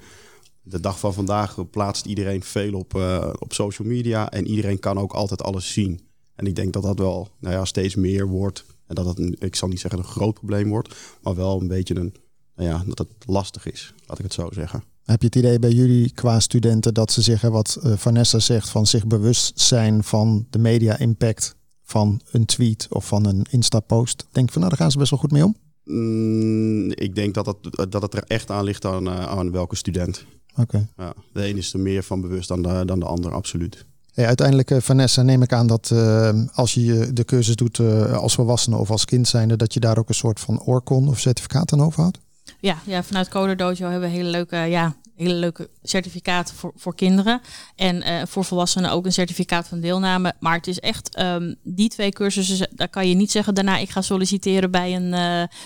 [0.65, 4.99] de dag van vandaag plaatst iedereen veel op, uh, op social media en iedereen kan
[4.99, 6.01] ook altijd alles zien.
[6.35, 8.65] En ik denk dat dat wel nou ja, steeds meer wordt.
[8.87, 11.97] En dat het, ik zal niet zeggen een groot probleem wordt, maar wel een beetje
[11.97, 12.15] een,
[12.57, 14.85] nou ja, dat het lastig is, laat ik het zo zeggen.
[15.05, 18.69] Heb je het idee bij jullie qua studenten dat ze zich, wat uh, Vanessa zegt,
[18.69, 24.27] van zich bewust zijn van de media impact van een tweet of van een Insta-post?
[24.33, 25.57] Denk van nou, daar gaan ze best wel goed mee om?
[25.85, 29.77] Mm, ik denk dat het, dat het er echt aan ligt aan, uh, aan welke
[29.77, 30.25] student.
[30.57, 30.89] Oké.
[30.97, 33.85] Ja, de een is er meer van bewust dan de, dan de ander, absoluut.
[34.13, 38.17] Hey, uiteindelijk, uh, Vanessa, neem ik aan dat uh, als je de cursus doet uh,
[38.17, 41.19] als volwassene of als kind zijnde, dat je daar ook een soort van oorkon of
[41.19, 42.19] certificaat aan overhoudt?
[42.65, 46.95] Ja, ja, vanuit Coder Dojo hebben we hele leuke, ja, hele leuke certificaten voor, voor
[46.95, 47.41] kinderen.
[47.77, 50.35] En voor volwassenen ook een certificaat van deelname.
[50.41, 53.91] Maar het is echt, um, die twee cursussen, daar kan je niet zeggen daarna ik
[53.91, 55.11] ga solliciteren bij een,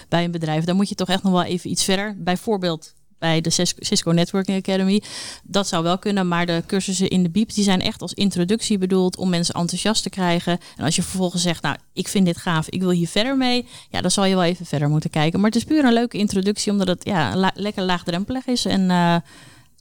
[0.09, 0.65] bij een bedrijf.
[0.65, 2.15] Dan moet je toch echt nog wel even iets verder.
[2.19, 5.03] Bijvoorbeeld bij de Cisco Networking Academy.
[5.43, 8.79] Dat zou wel kunnen, maar de cursussen in de BIEB die zijn echt als introductie
[8.79, 10.59] bedoeld om mensen enthousiast te krijgen.
[10.77, 13.67] En als je vervolgens zegt, nou, ik vind dit gaaf, ik wil hier verder mee,
[13.91, 15.41] ja, dan zal je wel even verder moeten kijken.
[15.41, 19.17] Maar het is puur een leuke introductie, omdat het ja, lekker laagdrempelig is en uh,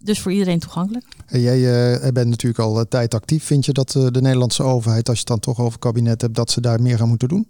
[0.04, 1.06] dus voor iedereen toegankelijk.
[1.26, 3.43] En jij uh, bent natuurlijk al uh, tijd actief.
[3.43, 6.52] Vind je dat de Nederlandse overheid, als je het dan toch over kabinet hebt, dat
[6.52, 7.47] ze daar meer aan moeten doen?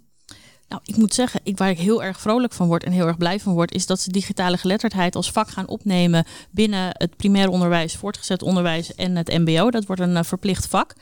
[0.68, 3.16] Nou, ik moet zeggen, ik, waar ik heel erg vrolijk van word en heel erg
[3.16, 7.48] blij van word, is dat ze digitale geletterdheid als vak gaan opnemen binnen het primair
[7.48, 9.70] onderwijs, voortgezet onderwijs en het MBO.
[9.70, 10.94] Dat wordt een uh, verplicht vak.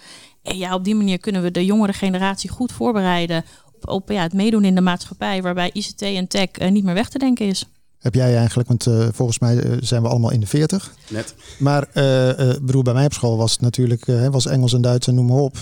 [0.43, 4.23] En ja, op die manier kunnen we de jongere generatie goed voorbereiden op, op ja,
[4.23, 7.47] het meedoen in de maatschappij, waarbij ICT en tech uh, niet meer weg te denken
[7.47, 7.65] is.
[7.99, 10.95] Heb jij eigenlijk, want uh, volgens mij uh, zijn we allemaal in de 40.
[11.09, 11.35] Net.
[11.59, 15.15] Maar uh, broer, bij mij op school was het natuurlijk, was Engels en Duits en
[15.15, 15.57] noem maar op.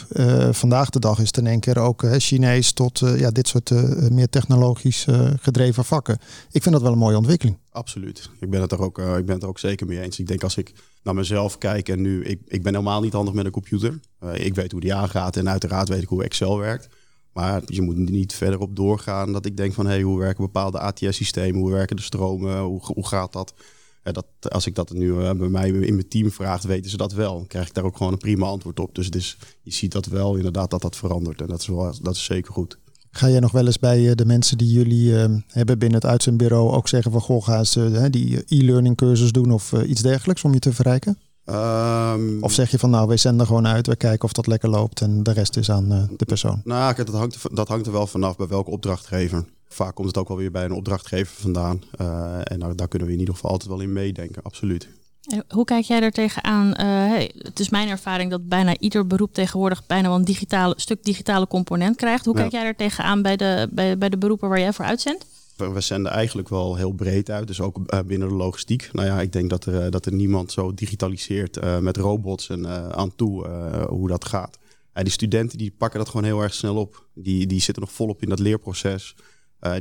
[0.51, 3.71] vandaag de dag is het in één keer ook Chinees tot ja, dit soort
[4.11, 5.07] meer technologisch
[5.41, 6.19] gedreven vakken.
[6.51, 7.59] Ik vind dat wel een mooie ontwikkeling.
[7.71, 8.31] Absoluut.
[8.41, 10.19] Ik ben het er ook, ik ben het er ook zeker mee eens.
[10.19, 13.35] Ik denk als ik naar mezelf kijk en nu, ik, ik ben helemaal niet handig
[13.35, 14.01] met een computer.
[14.33, 16.89] ik weet hoe die aangaat en uiteraard weet ik hoe Excel werkt.
[17.35, 20.79] Maar je moet niet verder op doorgaan dat ik denk van hey, hoe werken bepaalde
[20.79, 23.55] ATS-systemen, hoe werken de stromen, hoe, hoe gaat dat?
[24.03, 24.27] Dat?
[24.49, 27.35] Als ik dat nu uh, bij mij in mijn team vraagt, weten ze dat wel.
[27.35, 28.95] Dan krijg ik daar ook gewoon een prima antwoord op.
[28.95, 31.41] Dus je ziet dat wel inderdaad dat dat verandert.
[31.41, 32.79] En dat is, wel, dat is zeker goed.
[33.11, 36.11] Ga jij nog wel eens bij uh, de mensen die jullie uh, hebben binnen het
[36.11, 40.53] uitzendbureau ook zeggen van goh, ga ze die e-learning cursus doen of iets dergelijks om
[40.53, 41.19] je te verrijken?
[41.47, 44.69] Um, of zeg je van nou, wij zenden gewoon uit, we kijken of dat lekker
[44.69, 46.61] loopt en de rest is aan uh, de persoon?
[46.65, 49.45] Nou, dat hangt, dat hangt er wel vanaf bij welke opdrachtgever.
[49.69, 51.83] Vaak komt het ook wel weer bij een opdrachtgever vandaan.
[52.01, 54.89] Uh, en daar, daar, kunnen we in ieder geval altijd wel in meedenken, absoluut.
[55.25, 56.67] En hoe kijk jij er tegenaan?
[56.67, 60.75] Uh, hey, het is mijn ervaring dat bijna ieder beroep tegenwoordig bijna wel een digitale,
[60.77, 62.25] stuk digitale component krijgt.
[62.25, 62.41] Hoe ja.
[62.41, 65.27] kijk jij er tegenaan bij de, bij, bij de beroepen waar jij voor uitzendt?
[65.57, 68.89] We zenden eigenlijk wel heel breed uit, dus ook uh, binnen de logistiek.
[68.93, 72.49] Nou ja, ik denk dat er, uh, dat er niemand zo digitaliseert uh, met robots
[72.49, 73.49] en aan toe
[73.89, 74.59] hoe dat gaat.
[74.93, 77.07] die studenten die pakken dat gewoon heel erg snel op.
[77.15, 79.15] Die, die zitten nog volop in dat leerproces.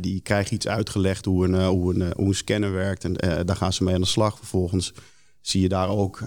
[0.01, 3.13] die krijgen iets uitgelegd hoe een, hoe een, hoe een scanner werkt en
[3.45, 4.37] daar gaan ze mee aan de slag.
[4.37, 4.93] Vervolgens
[5.41, 6.21] zie je daar ook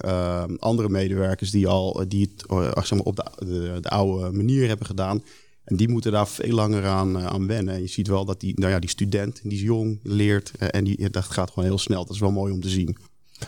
[0.58, 2.44] andere medewerkers die al die het
[2.86, 5.22] zeg maar op de, de, de oude manier hebben gedaan
[5.66, 7.74] En die moeten daar veel langer aan, aan wennen.
[7.74, 10.84] En je ziet wel dat die, nou ja, die student, die is jong, leert en
[10.84, 12.04] die, dat gaat gewoon heel snel.
[12.04, 12.96] Dat is wel mooi om te zien.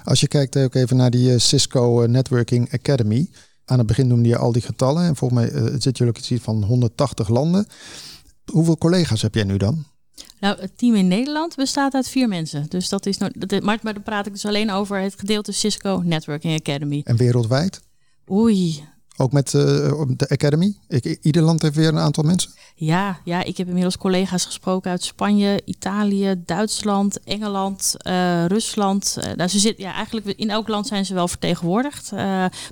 [0.04, 3.28] Als je kijkt ook even naar die Cisco Networking Academy.
[3.64, 5.04] Aan het begin noemde je al die getallen.
[5.04, 7.66] En volgens mij uh, zit jullie iets van 180 landen.
[8.52, 9.84] Hoeveel collega's heb jij nu dan?
[10.40, 12.66] Nou, het team in Nederland bestaat uit vier mensen.
[12.68, 15.52] Dus dat is nou, dat, maar, maar dan praat ik dus alleen over het gedeelte
[15.52, 17.00] Cisco Networking Academy.
[17.04, 17.80] En wereldwijd?
[18.30, 18.84] Oei,
[19.18, 19.62] ook met uh,
[20.06, 20.74] de Academy?
[20.88, 22.50] Ik, ieder land heeft weer een aantal mensen?
[22.74, 29.16] Ja, ja, ik heb inmiddels collega's gesproken uit Spanje, Italië, Duitsland, Engeland, uh, Rusland.
[29.18, 32.10] Uh, nou, ze zit, ja, eigenlijk in elk land zijn ze wel vertegenwoordigd.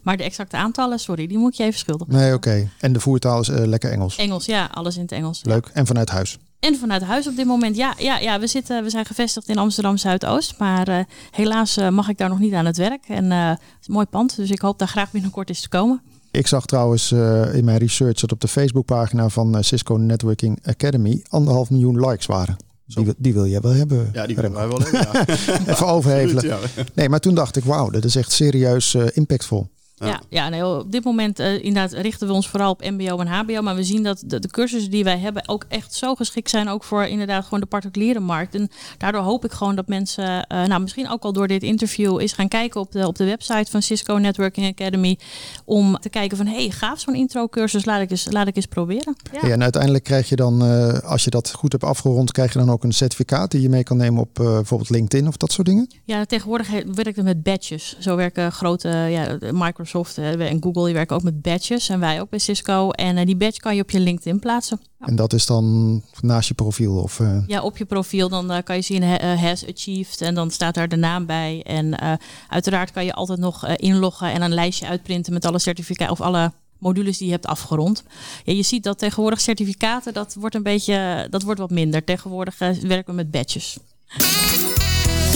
[0.02, 2.70] maar de exacte aantallen, sorry, die moet ik je even schuldig Nee, oké.
[2.80, 4.16] En de voertaal is lekker Engels?
[4.16, 5.40] Engels, ja, alles in het Engels.
[5.44, 5.70] Leuk.
[5.72, 6.38] En vanuit huis?
[6.61, 9.59] En vanuit huis op dit moment, ja, ja, ja we, zitten, we zijn gevestigd in
[9.59, 10.59] Amsterdam Zuidoost.
[10.59, 13.04] Maar helaas mag ik daar nog niet aan het werk.
[13.09, 16.02] En het is een mooi pand, dus ik hoop daar graag binnenkort eens te komen.
[16.37, 20.59] Ik zag trouwens uh, in mijn research dat op de Facebookpagina van uh, Cisco Networking
[20.62, 22.57] Academy anderhalf miljoen likes waren.
[22.87, 24.11] Die, die, wil jij wel hebben.
[24.12, 25.01] Ja, die willen wij wel hebben.
[25.01, 25.27] Ja.
[25.72, 26.59] Even overhevelen.
[26.94, 29.68] Nee, maar toen dacht ik, wauw, dat is echt serieus uh, impactvol.
[30.04, 33.26] Ja, ja, nee, op dit moment uh, inderdaad richten we ons vooral op MBO en
[33.26, 33.62] HBO.
[33.62, 36.68] Maar we zien dat de, de, cursussen die wij hebben ook echt zo geschikt zijn.
[36.68, 38.54] Ook voor inderdaad gewoon de particuliere markt.
[38.54, 42.20] En daardoor hoop ik gewoon dat mensen, uh, nou misschien ook al door dit interview,
[42.20, 45.18] is gaan kijken op de, op de website van Cisco Networking Academy.
[45.64, 48.56] Om te kijken van hé, hey, gaaf zo'n intro cursus, laat ik eens, laat ik
[48.56, 49.16] eens proberen.
[49.32, 49.48] Ja.
[49.48, 52.70] en uiteindelijk krijg je dan, uh, als je dat goed hebt afgerond, krijg je dan
[52.70, 55.90] ook een certificaat die je mee kan nemen op bijvoorbeeld LinkedIn of dat soort dingen?
[56.04, 57.96] Ja, tegenwoordig werkt het met badges.
[57.98, 62.31] Zo werken grote ja, Microsoft en Google die werken ook met badges en wij ook
[62.31, 62.90] bij Cisco.
[62.90, 64.81] En uh, die badge kan je op je LinkedIn plaatsen.
[64.99, 65.07] Ja.
[65.07, 66.96] En dat is dan naast je profiel?
[66.96, 67.38] Of, uh...
[67.46, 68.29] Ja, op je profiel.
[68.29, 71.62] Dan uh, kan je zien has achieved en dan staat daar de naam bij.
[71.62, 72.18] En
[72.49, 76.53] uiteraard kan je altijd nog inloggen en een lijstje uitprinten met alle certificaten of alle
[76.79, 78.05] modules die je hebt afgerond.
[78.44, 82.05] Ja, je ziet dat tegenwoordig certificaten, dat wordt een beetje, dat wordt wat minder.
[82.05, 83.79] Tegenwoordig werken we met badges.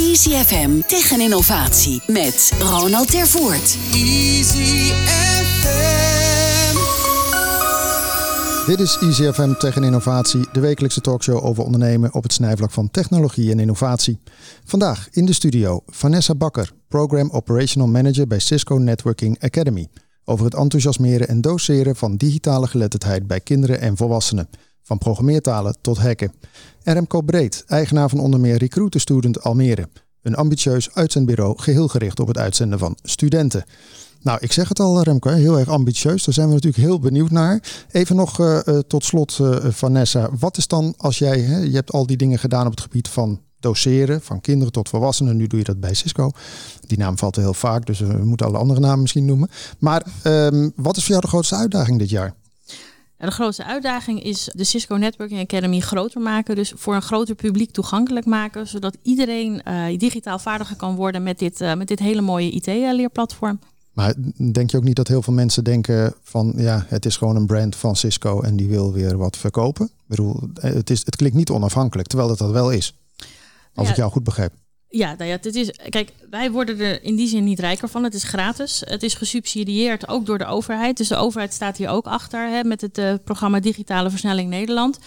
[0.01, 3.77] Easy FM Tech en Innovatie met Ronald Tervoort.
[3.93, 6.77] Easy FM.
[8.67, 12.71] Dit is Easy FM Tech en Innovatie, de wekelijkse talkshow over ondernemen op het snijvlak
[12.71, 14.19] van technologie en innovatie.
[14.65, 19.89] Vandaag in de studio Vanessa Bakker, Program Operational Manager bij Cisco Networking Academy.
[20.25, 24.49] Over het enthousiasmeren en doseren van digitale geletterdheid bij kinderen en volwassenen.
[24.91, 26.33] Van programmeertalen tot hacken.
[26.83, 29.89] Remco Breed, eigenaar van onder meer Recruiter Student Almere.
[30.23, 33.65] Een ambitieus uitzendbureau geheel gericht op het uitzenden van studenten.
[34.23, 36.25] Nou, ik zeg het al, Remco, heel erg ambitieus.
[36.25, 37.63] Daar zijn we natuurlijk heel benieuwd naar.
[37.91, 40.31] Even nog uh, tot slot, uh, Vanessa.
[40.39, 43.09] Wat is dan als jij, hè, je hebt al die dingen gedaan op het gebied
[43.09, 45.37] van doseren, van kinderen tot volwassenen.
[45.37, 46.31] Nu doe je dat bij Cisco.
[46.87, 49.51] Die naam valt heel vaak, dus we moeten alle andere namen misschien noemen.
[49.79, 52.35] Maar um, wat is voor jou de grootste uitdaging dit jaar?
[53.21, 56.55] De grootste uitdaging is de Cisco Networking Academy groter maken.
[56.55, 58.69] Dus voor een groter publiek toegankelijk maken.
[58.69, 63.59] Zodat iedereen uh, digitaal vaardiger kan worden met dit, uh, met dit hele mooie IT-leerplatform.
[63.93, 64.15] Maar
[64.53, 67.47] denk je ook niet dat heel veel mensen denken van ja, het is gewoon een
[67.47, 69.87] brand van Cisco en die wil weer wat verkopen?
[69.87, 72.95] Ik bedoel, het, is, het klinkt niet onafhankelijk, terwijl het dat wel is.
[73.75, 74.53] Als ja, ik jou goed begrijp.
[74.93, 78.05] Ja, nou ja, het is, kijk, wij worden er in die zin niet rijker van.
[78.05, 78.83] Het is gratis.
[78.85, 80.97] Het is gesubsidieerd ook door de overheid.
[80.97, 84.99] Dus de overheid staat hier ook achter hè, met het uh, programma Digitale Versnelling Nederland.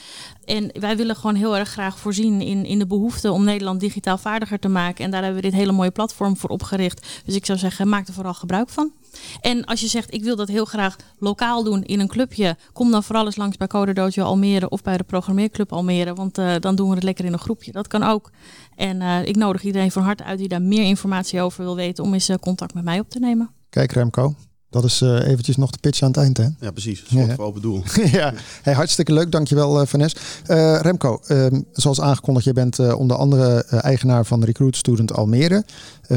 [0.45, 4.17] En wij willen gewoon heel erg graag voorzien in, in de behoefte om Nederland digitaal
[4.17, 5.05] vaardiger te maken.
[5.05, 7.21] En daar hebben we dit hele mooie platform voor opgericht.
[7.25, 8.91] Dus ik zou zeggen, maak er vooral gebruik van.
[9.41, 12.91] En als je zegt, ik wil dat heel graag lokaal doen in een clubje, kom
[12.91, 16.55] dan vooral eens langs bij Code Dojo Almere of bij de Programmeerclub Almere, want uh,
[16.59, 17.71] dan doen we het lekker in een groepje.
[17.71, 18.31] Dat kan ook.
[18.75, 22.03] En uh, ik nodig iedereen van harte uit die daar meer informatie over wil weten,
[22.03, 23.49] om eens uh, contact met mij op te nemen.
[23.69, 24.35] Kijk Remco,
[24.69, 26.47] dat is uh, eventjes nog de pitch aan het eind, hè?
[26.59, 26.99] Ja, precies.
[26.99, 27.35] Dat is wat ja.
[27.35, 27.83] we open doel.
[28.19, 29.31] ja, hey, hartstikke leuk.
[29.31, 30.17] Dankjewel, uh, Vanessa.
[30.47, 35.65] Uh, Remco, um, zoals aangekondigd, je bent onder andere eigenaar van Recruit Student Almere.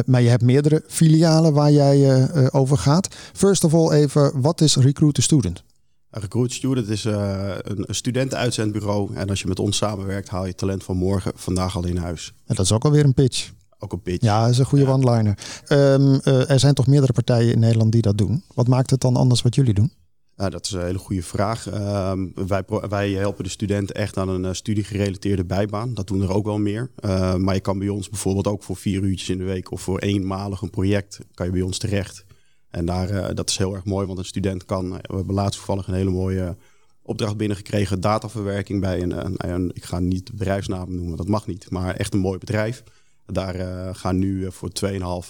[0.07, 3.09] maar je hebt meerdere filialen waar jij over gaat.
[3.33, 5.63] First of all even, wat is Recruit Student?
[6.11, 9.15] Recruit Student is een studentenuitzendbureau.
[9.15, 12.33] En als je met ons samenwerkt, haal je talent van morgen vandaag al in huis.
[12.47, 13.51] En dat is ook alweer een pitch.
[13.79, 14.25] Ook een pitch.
[14.25, 14.91] Ja, dat is een goede ja.
[14.91, 15.39] one-liner.
[15.69, 18.45] Um, uh, er zijn toch meerdere partijen in Nederland die dat doen.
[18.55, 19.93] Wat maakt het dan anders wat jullie doen?
[20.37, 21.67] Dat is een hele goede vraag.
[22.11, 25.95] Um, wij, wij, helpen de studenten echt aan een uh, studiegerelateerde bijbaan.
[25.95, 26.91] Dat doen er ook wel meer.
[27.01, 29.81] Uh, maar je kan bij ons bijvoorbeeld ook voor vier uurtjes in de week of
[29.81, 32.25] voor eenmalig een project kan je bij ons terecht.
[32.71, 34.91] En daar, uh, dat is heel erg mooi, want een student kan.
[34.91, 36.57] We hebben laatst toevallig een hele mooie
[37.03, 41.71] opdracht binnengekregen, dataverwerking bij een, een, een ik ga niet bedrijfsnaam noemen, dat mag niet,
[41.71, 42.83] maar echt een mooi bedrijf.
[43.27, 44.71] Daar gaan nu voor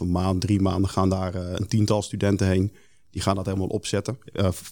[0.00, 2.72] 2,5 maand, drie maanden gaan daar een tiental studenten heen.
[3.10, 4.18] Die gaan dat helemaal opzetten.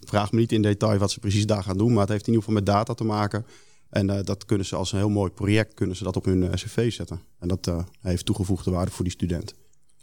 [0.05, 2.33] Vraag me niet in detail wat ze precies daar gaan doen, maar het heeft in
[2.33, 3.47] ieder geval met data te maken.
[3.91, 6.93] En dat kunnen ze als een heel mooi project kunnen ze dat op hun cv
[6.93, 7.21] zetten.
[7.39, 9.55] En dat heeft toegevoegde waarde voor die student.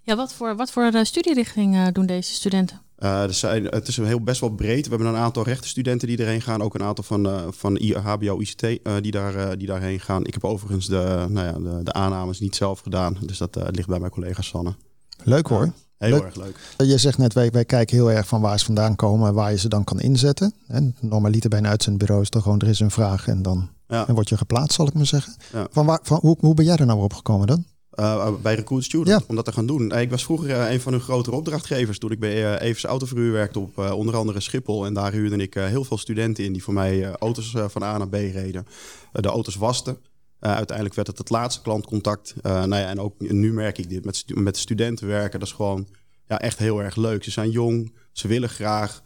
[0.03, 2.81] Ja, wat voor, wat voor studierichting doen deze studenten?
[2.97, 4.87] er zijn, het is een heel best wel breed.
[4.87, 6.61] We hebben een aantal rechtenstudenten die erheen gaan.
[6.61, 8.61] Ook een aantal van, van HBO, ICT
[9.01, 10.25] die, daar, die daarheen gaan.
[10.25, 13.17] Ik heb overigens de, nou ja, de, de aannames niet zelf gedaan.
[13.25, 14.75] Dus dat ligt bij mijn collega Sanne.
[15.23, 15.73] Leuk hoor.
[16.07, 16.57] Heel erg leuk.
[16.77, 19.51] Je zegt net, wij, wij kijken heel erg van waar ze vandaan komen en waar
[19.51, 20.53] je ze dan kan inzetten.
[20.67, 24.07] En normaliter bij een uitzendbureau is toch gewoon, er is een vraag en dan ja.
[24.07, 25.35] en word je geplaatst, zal ik maar zeggen.
[25.71, 27.65] Van waar, van, hoe, hoe ben jij er nou op gekomen dan?
[27.99, 29.91] Uh, bij Recruit Student, om dat te gaan doen.
[29.91, 33.31] Ik was vroeger uh, een van hun grotere opdrachtgevers toen ik bij uh, Evers Autoverhuur
[33.31, 34.85] werkte op onder andere Schiphol.
[34.85, 38.07] En daar huurde ik heel veel studenten in die voor mij auto's van A naar
[38.07, 38.67] B reden.
[39.11, 39.97] de auto's wasten.
[40.39, 42.33] uiteindelijk werd het het laatste klantcontact.
[42.41, 45.39] nou ja, en ook nu merk ik dit met, met studenten werken.
[45.39, 45.87] Dat is gewoon
[46.27, 47.23] ja, echt heel erg leuk.
[47.23, 49.01] Ze zijn jong, ze willen graag.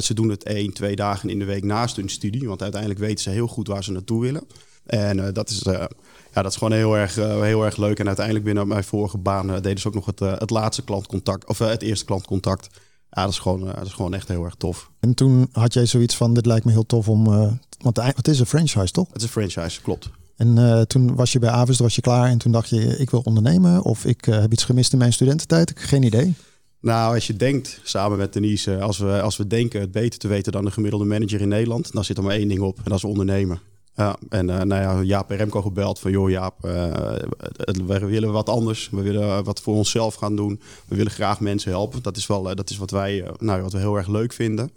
[0.00, 2.48] Ze doen het één, twee dagen in de week naast hun studie.
[2.48, 4.46] Want uiteindelijk weten ze heel goed waar ze naartoe willen.
[4.84, 5.62] En dat, is,
[6.34, 7.98] ja, dat is gewoon heel erg, heel erg leuk.
[7.98, 11.48] En uiteindelijk binnen mijn vorige baan deden ze ook nog het, het laatste klantcontact.
[11.48, 12.68] Of het eerste klantcontact.
[13.10, 14.90] Ja, dat is, gewoon, dat is gewoon echt heel erg tof.
[15.00, 17.24] En toen had jij zoiets van, dit lijkt me heel tof om...
[17.78, 19.06] want het is een franchise, toch?
[19.06, 20.10] Het is een franchise, klopt.
[20.36, 23.20] En toen was je bij Avis, was je klaar en toen dacht je, ik wil
[23.24, 23.82] ondernemen.
[23.82, 25.70] Of ik heb iets gemist in mijn studententijd.
[25.70, 26.34] Ik heb geen idee.
[26.80, 30.28] Nou, als je denkt, samen met Denise, als we, als we denken het beter te
[30.28, 32.84] weten dan de gemiddelde manager in Nederland, dan zit er maar één ding op en
[32.84, 33.60] dat is ondernemen.
[33.96, 36.72] Ja, en uh, nou ja, Jaap en Remco gebeld van, joh Jaap, uh,
[37.86, 38.90] we willen wat anders.
[38.90, 40.60] We willen wat voor onszelf gaan doen.
[40.86, 42.02] We willen graag mensen helpen.
[42.02, 44.70] Dat is, wel, uh, dat is wat wij nou, wat we heel erg leuk vinden.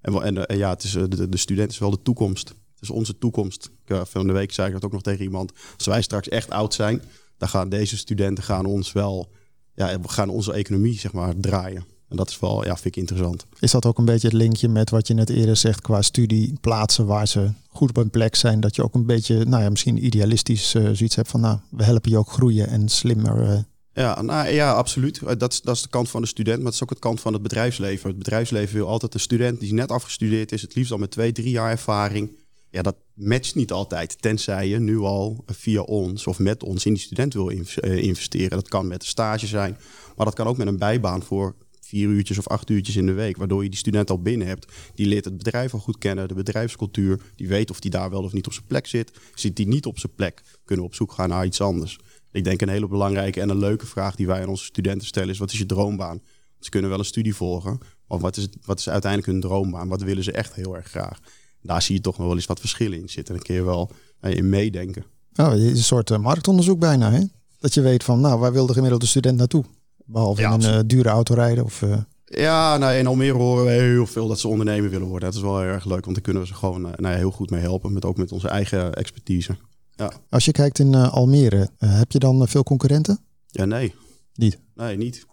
[0.00, 2.48] En, ja, het is, de, de student is wel de toekomst.
[2.48, 3.70] Het is onze toekomst.
[3.86, 5.52] Ik, van de week zei ik dat ook nog tegen iemand.
[5.76, 7.02] Als wij straks echt oud zijn,
[7.38, 9.30] dan gaan deze studenten gaan ons wel
[9.74, 11.93] ja, gaan onze economie zeg maar draaien.
[12.14, 13.46] En dat is wel, ja, vind ik interessant.
[13.58, 17.06] Is dat ook een beetje het linkje met wat je net eerder zegt qua studieplaatsen
[17.06, 18.60] waar ze goed op een plek zijn?
[18.60, 21.84] Dat je ook een beetje, nou ja, misschien idealistisch uh, zoiets hebt van, nou, we
[21.84, 23.50] helpen je ook groeien en slimmer.
[23.50, 23.58] Uh...
[23.92, 25.22] Ja, nou, ja, absoluut.
[25.22, 26.98] Eh, dat is, dat is de kant van de student, maar het is ook het
[26.98, 28.08] kant van het bedrijfsleven.
[28.08, 31.32] Het bedrijfsleven wil altijd een student die net afgestudeerd is, het liefst al met twee,
[31.32, 32.30] drie jaar ervaring
[32.74, 34.22] ja, dat matcht niet altijd.
[34.22, 38.50] Tenzij je nu al via ons of met ons in die student wil eh, investeren.
[38.50, 39.76] Dat kan met een stage zijn,
[40.16, 43.12] maar dat kan ook met een bijbaan voor vier uurtjes of acht uurtjes in de
[43.12, 43.36] week.
[43.36, 44.72] Waardoor je die student al binnen hebt.
[44.94, 47.20] Die leert het bedrijf al goed kennen, de bedrijfscultuur.
[47.36, 49.12] Die weet of die daar wel of niet op zijn plek zit.
[49.34, 51.98] Zit die niet op zijn plek, kunnen we op zoek gaan naar iets anders.
[52.32, 55.28] Ik denk een hele belangrijke en een leuke vraag die wij aan onze studenten stellen
[55.28, 56.20] is: wat is je droombaan?
[56.58, 59.88] Ze kunnen wel een studie volgen, maar wat is, wat is uiteindelijk hun droombaan?
[59.88, 61.20] Wat willen ze echt heel erg graag?
[61.64, 63.34] daar zie je toch nog wel eens wat verschillen in zitten.
[63.34, 65.04] En kun je wel eh, in meedenken.
[65.34, 67.24] Is een soort uh, marktonderzoek bijna, hè?
[67.58, 69.64] Dat je weet van, nou, waar wil de gemiddelde student naartoe?
[70.04, 71.84] Behalve ja, in een uh, dure auto rijden of...
[72.24, 75.28] Ja, nou, in Almere horen we heel veel dat ze ondernemer willen worden.
[75.28, 77.30] Dat is wel heel erg leuk, want daar kunnen we ze gewoon nou ja, heel
[77.30, 77.92] goed mee helpen.
[77.92, 79.56] Met, ook met onze eigen expertise.
[79.90, 80.12] Ja.
[80.28, 83.18] Als je kijkt in Almere, heb je dan veel concurrenten?
[83.46, 83.94] Ja, nee.
[84.34, 84.58] Niet?
[84.74, 85.26] Nee, niet.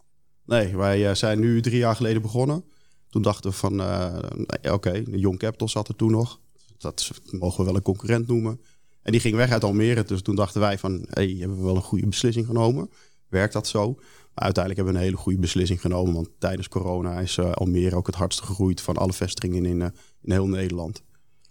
[0.46, 2.64] Nee, wij zijn nu drie jaar geleden begonnen.
[3.10, 6.40] Toen dachten we van, uh, oké, okay, Young Capital zat er toen nog.
[6.78, 8.60] Dat mogen we wel een concurrent noemen.
[9.02, 10.04] En die ging weg uit Almere.
[10.04, 12.90] Dus toen dachten wij van, hey, hebben we wel een goede beslissing genomen?
[13.28, 14.00] Werkt dat zo?
[14.34, 16.14] Maar uiteindelijk hebben we een hele goede beslissing genomen.
[16.14, 19.88] Want tijdens corona is uh, Almere ook het hardst gegroeid van alle vestigingen in, uh,
[20.22, 21.02] in heel Nederland.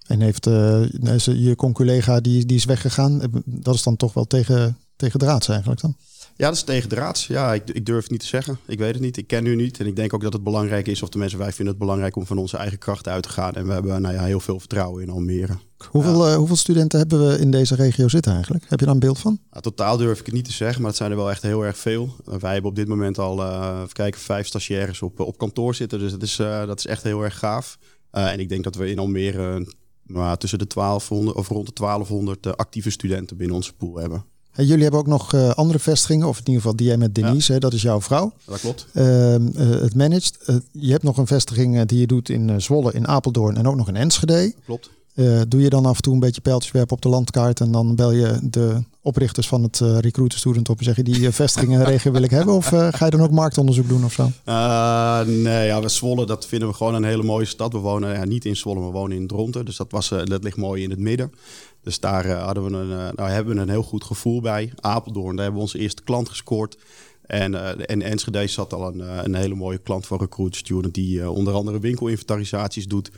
[0.07, 0.45] En heeft
[1.25, 5.97] je conculega die, die is weggegaan, dat is dan toch wel tegen, tegen eigenlijk dan?
[6.40, 7.22] Ja, dat is tegen draad.
[7.22, 8.59] Ja, ik, ik, durf het niet te zeggen.
[8.66, 9.16] Ik weet het niet.
[9.16, 9.81] Ik ken u niet.
[9.81, 12.16] En ik denk ook dat het belangrijk is, of de mensen, wij vinden het belangrijk
[12.16, 13.53] om van onze eigen krachten uit te gaan.
[13.53, 15.59] En we hebben nou ja, heel veel vertrouwen in Almere.
[15.88, 18.64] Hoeveel, uh, hoeveel studenten hebben we in deze regio zitten eigenlijk?
[18.68, 19.38] Heb je daar een beeld van?
[19.53, 21.64] Ja, totaal durf ik het niet te zeggen, maar het zijn er wel echt heel
[21.64, 22.14] erg veel.
[22.29, 25.74] Uh, wij hebben op dit moment al, uh, even kijken, vijf stagiaires op, op kantoor
[25.74, 25.98] zitten.
[25.98, 27.79] Dus dat is, dat is echt heel erg gaaf.
[28.11, 29.66] en ik denk dat we in Almere
[30.03, 34.24] maar tussen de 1200 of rond de 1200 actieve studenten binnen onze pool hebben.
[34.61, 37.14] En jullie hebben ook nog uh, andere vestigingen, of in ieder geval die jij met
[37.14, 38.33] Denise, hè, dat is jouw vrouw.
[38.44, 38.87] Dat klopt.
[38.92, 39.05] Uh,
[39.81, 40.38] het managed.
[40.46, 43.77] Uh, je hebt nog een vestiging die je doet in Zwolle, in Apeldoorn en ook
[43.77, 44.55] nog in Enschede.
[44.64, 44.90] Klopt.
[45.48, 47.94] Doe je dan af en toe een beetje pijltjes werpen op de landkaart en dan
[47.94, 51.78] bel je de oprichters van het uh, recruiter student op en zeg je die in
[51.78, 52.54] de regio wil ik hebben?
[52.54, 54.30] Of ga je dan ook marktonderzoek doen of zo?
[55.26, 57.72] nee, ja, we Zwolle, dat vinden we gewoon een hele mooie stad.
[57.72, 59.64] We wonen ja, niet in Zwolle, we wonen in Dronten.
[59.64, 61.33] Dus dat, was, dat ligt mooi in het midden.
[61.83, 64.72] Dus daar uh, hadden we een, uh, nou, hebben we een heel goed gevoel bij.
[64.80, 66.78] Apeldoorn, daar hebben we onze eerste klant gescoord.
[67.26, 70.94] En, uh, en Enschede zat al een, een hele mooie klant van Recruit Student...
[70.94, 73.11] die onder andere winkelinventarisaties doet.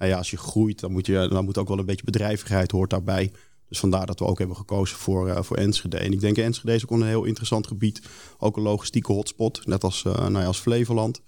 [0.00, 2.70] Nou ja, als je groeit, dan moet, je, dan moet ook wel een beetje bedrijvigheid
[2.70, 3.32] hoort daarbij.
[3.68, 5.96] Dus vandaar dat we ook hebben gekozen voor, voor Enschede.
[5.96, 8.02] En ik denk Enschede is ook een heel interessant gebied.
[8.38, 11.20] Ook een logistieke hotspot, net als, nou ja, als Flevoland.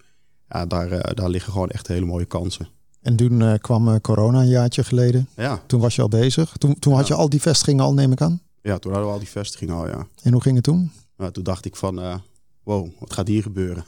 [0.48, 2.68] ja, daar, daar liggen gewoon echt hele mooie kansen.
[3.02, 5.28] En toen kwam corona een jaartje geleden.
[5.36, 5.62] Ja.
[5.66, 6.52] Toen was je al bezig.
[6.58, 8.40] Toen, toen had je al die vestigingen al, neem ik aan?
[8.62, 10.06] Ja, toen hadden we al die vestigingen al, ja.
[10.22, 10.90] En hoe ging het toen?
[11.32, 12.22] Toen dacht ik van,
[12.62, 13.84] wow, wat gaat hier gebeuren?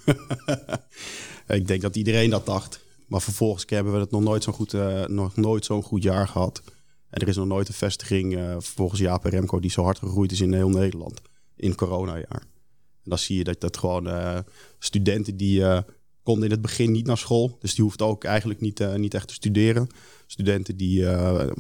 [1.47, 2.84] ik denk dat iedereen dat dacht.
[3.15, 4.73] Maar vervolgens hebben we het nog nooit zo'n goed,
[5.07, 6.63] nog nooit zo'n goed jaar gehad.
[7.11, 10.33] En er is nog nooit een vestiging, volgens Jaap en Remco, die zo hard gegroeid
[10.33, 11.21] is in heel Nederland.
[11.57, 12.43] In coronajaar.
[13.03, 14.39] En dan zie je dat, dat gewoon uh,
[14.79, 15.79] studenten die uh,
[16.23, 17.57] konden in het begin niet naar school.
[17.61, 19.89] Dus die hoeft ook eigenlijk niet, uh, niet echt te studeren.
[20.27, 21.09] Studenten die,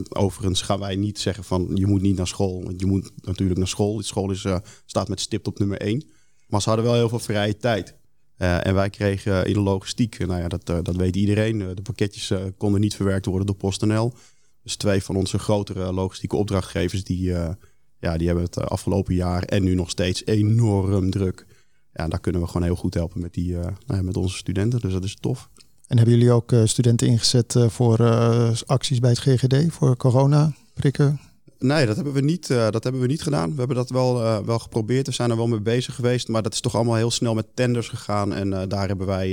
[0.09, 2.65] overigens gaan wij niet zeggen van je moet niet naar school.
[2.65, 3.97] Want je moet natuurlijk naar school.
[3.97, 4.47] De school is,
[4.87, 6.05] staat met stipt op nummer één.
[6.47, 7.95] Maar ze hadden wel heel veel vrije tijd.
[8.37, 11.59] En wij kregen in de logistiek, nou ja, dat, dat weet iedereen.
[11.59, 14.12] de pakketjes konden niet verwerkt worden door PostNL.
[14.62, 17.35] Dus twee van onze grotere logistieke opdrachtgevers die
[18.05, 21.47] ja, die hebben het eh, afgelopen jaar en nu nog steeds enorm druk.
[21.93, 23.57] Ja, daar kunnen we gewoon heel goed helpen met, die,
[23.87, 24.80] nou met onze studenten.
[24.80, 25.51] Dus dat is tof.
[25.87, 27.99] En hebben jullie ook studenten ingezet voor
[28.66, 31.20] acties bij het GGD, voor corona prikken?
[31.65, 33.51] Nee, dat hebben we niet, dat hebben we niet gedaan.
[33.51, 35.07] We hebben dat wel, wel geprobeerd.
[35.07, 36.29] We zijn er wel mee bezig geweest.
[36.29, 38.35] Maar dat is toch allemaal heel snel met tenders gegaan.
[38.35, 39.29] En daar hebben wij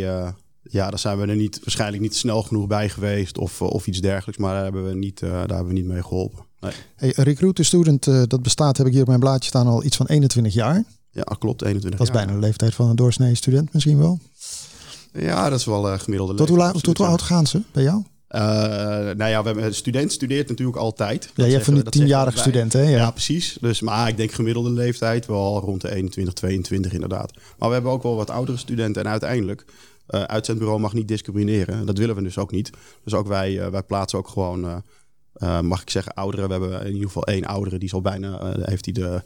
[0.64, 4.00] ja, daar zijn we er niet, waarschijnlijk niet snel genoeg bij geweest of, of iets
[4.00, 4.42] dergelijks.
[4.42, 6.46] Maar daar hebben we niet, daar hebben we niet mee geholpen.
[6.62, 6.74] Nee.
[6.96, 9.98] Hey, Recruiter Student, uh, dat bestaat, heb ik hier op mijn blaadje staan, al iets
[9.98, 10.84] van 21 jaar.
[11.12, 14.20] Ja, klopt, 21 Dat is bijna de leeftijd van een doorsnee student misschien wel.
[15.14, 16.72] Ja, dat is wel gemiddelde tot leeftijd.
[16.72, 18.04] Hoe, tot hoe oud gaan ze bij jou?
[18.36, 21.32] Uh, nou ja, we hebben, een student studeert natuurlijk altijd.
[21.36, 22.90] Ja, je hebt van die tienjarige studenten, hè?
[22.90, 22.98] Ja.
[22.98, 23.12] ja.
[23.12, 23.58] precies.
[23.62, 27.34] Dus, maar ik denk gemiddelde leeftijd wel rond de 21, 22 inderdaad.
[27.58, 29.04] Maar we hebben ook wel wat oudere studenten.
[29.04, 29.66] En uiteindelijk,
[30.10, 31.86] uh, uitzendbureau mag niet discrimineren.
[31.86, 32.70] Dat willen we dus ook niet.
[33.04, 34.84] Dus ook wij, wij plaatsen ook gewoon
[35.62, 36.48] mag ik zeggen, ouderen.
[36.48, 39.22] We hebben in ieder geval één oudere, die is al bijna, heeft hij de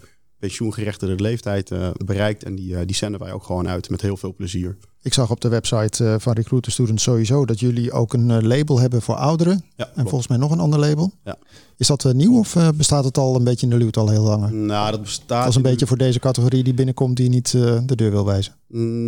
[0.45, 2.43] pensioengerechtigde leeftijd uh, bereikt.
[2.43, 4.77] En die, die zenden wij ook gewoon uit met heel veel plezier.
[5.01, 9.01] Ik zag op de website van Recruiter Students sowieso dat jullie ook een label hebben
[9.01, 9.65] voor ouderen.
[9.75, 11.11] Ja, en volgens mij nog een ander label.
[11.23, 11.37] Ja.
[11.77, 14.51] Is dat nieuw of bestaat het al een beetje in de luwte al heel lang?
[14.51, 15.39] Nou, dat bestaat.
[15.39, 18.53] Dat is een beetje voor deze categorie die binnenkomt die niet de deur wil wijzen.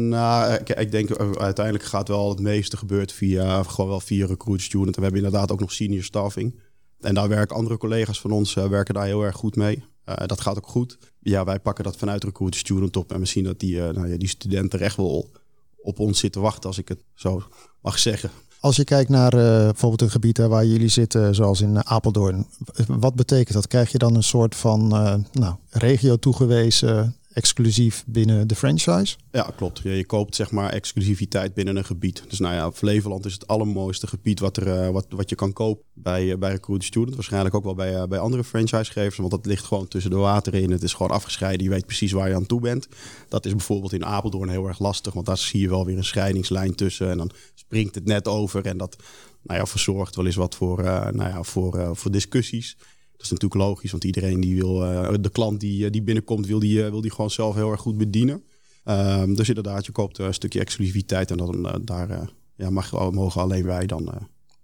[0.10, 4.62] Nou, ik, ik, denk uiteindelijk gaat wel het meeste gebeurt via gewoon wel via Recruit
[4.62, 4.96] Student.
[4.96, 6.60] En we hebben inderdaad ook nog senior staffing.
[7.02, 9.84] En daar werken andere collega's van ons uh, werken daar heel erg goed mee.
[10.06, 10.98] Uh, dat gaat ook goed.
[11.20, 13.12] Ja, wij pakken dat vanuit Recruit Student op.
[13.12, 15.30] En we zien dat die, uh, nou ja, die studenten echt wel
[15.78, 17.44] op ons zitten wachten, als ik het zo
[17.82, 18.30] mag zeggen.
[18.60, 22.48] Als je kijkt naar bijvoorbeeld een gebied waar jullie zitten, zoals in Apeldoorn.
[22.88, 23.68] Wat betekent dat?
[23.68, 24.88] Krijg je dan een soort van
[25.32, 29.16] nou, regio toegewezen exclusief binnen de franchise?
[29.32, 29.80] Ja, klopt.
[29.84, 32.24] Je, koopt zeg maar exclusiviteit binnen een gebied.
[32.28, 35.54] Dus nou ja, Flevoland is het allermooiste gebied wat, er, uh, wat, wat je kan
[35.54, 37.16] kopen bij, uh, bij Recruit Student.
[37.16, 40.62] Waarschijnlijk ook wel bij, uh, bij andere franchisegevers, want dat ligt gewoon tussen de wateren
[40.62, 40.72] in.
[40.72, 41.64] Het is gewoon afgescheiden.
[41.64, 42.88] Je weet precies waar je aan toe bent.
[43.30, 46.04] Dat is bijvoorbeeld in Apeldoorn heel erg lastig, want daar zie je wel weer een
[46.04, 47.10] scheidingslijn tussen.
[47.10, 48.96] En dan springt het net over en dat
[49.44, 52.78] nou ja, verzorgt wel eens wat voor, nou ja, voor, voor discussies.
[53.18, 56.48] Dat is natuurlijk logisch, want iedereen die wil, uh, de klant die, eh, die binnenkomt,
[56.48, 58.44] wil die, uh, wil die gewoon zelf heel erg goed bedienen.
[58.86, 63.66] Um, dus inderdaad, je koopt een stukje exclusiviteit en dan, daar ja, mag, mogen alleen
[63.66, 64.12] wij dan.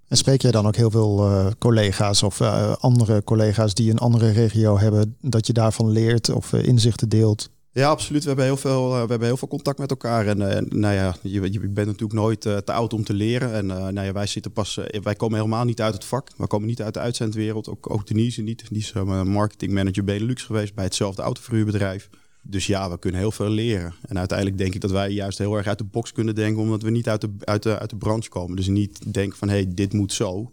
[0.08, 2.41] en spreek jij dan ook heel veel collega's of
[2.80, 7.49] andere collega's die een andere regio hebben, dat je daarvan leert of inzichten deelt?
[7.74, 8.22] Ja, absoluut.
[8.22, 10.28] We hebben heel veel, we hebben heel veel contact met elkaar.
[10.28, 13.54] En uh, nou ja, je, je, bent natuurlijk nooit uh, te oud om te leren.
[13.54, 16.30] En nou ja, wij zitten pas, wij komen helemaal niet uit het vak.
[16.38, 17.70] We komen niet uit de uitzendwereld.
[17.70, 18.66] Ook, ook Denise niet.
[18.70, 18.94] Die is
[19.24, 22.10] marketingmanager Benelux geweest bij hetzelfde autoverhuurbedrijf.
[22.42, 23.94] Dus ja, we kunnen heel veel leren.
[24.02, 26.82] En uiteindelijk denk ik dat wij juist heel erg uit de box kunnen denken, omdat
[26.82, 28.56] we niet uit de, uit de, uit de branche komen.
[28.56, 30.52] Dus niet denken van hé, hey, dit moet zo.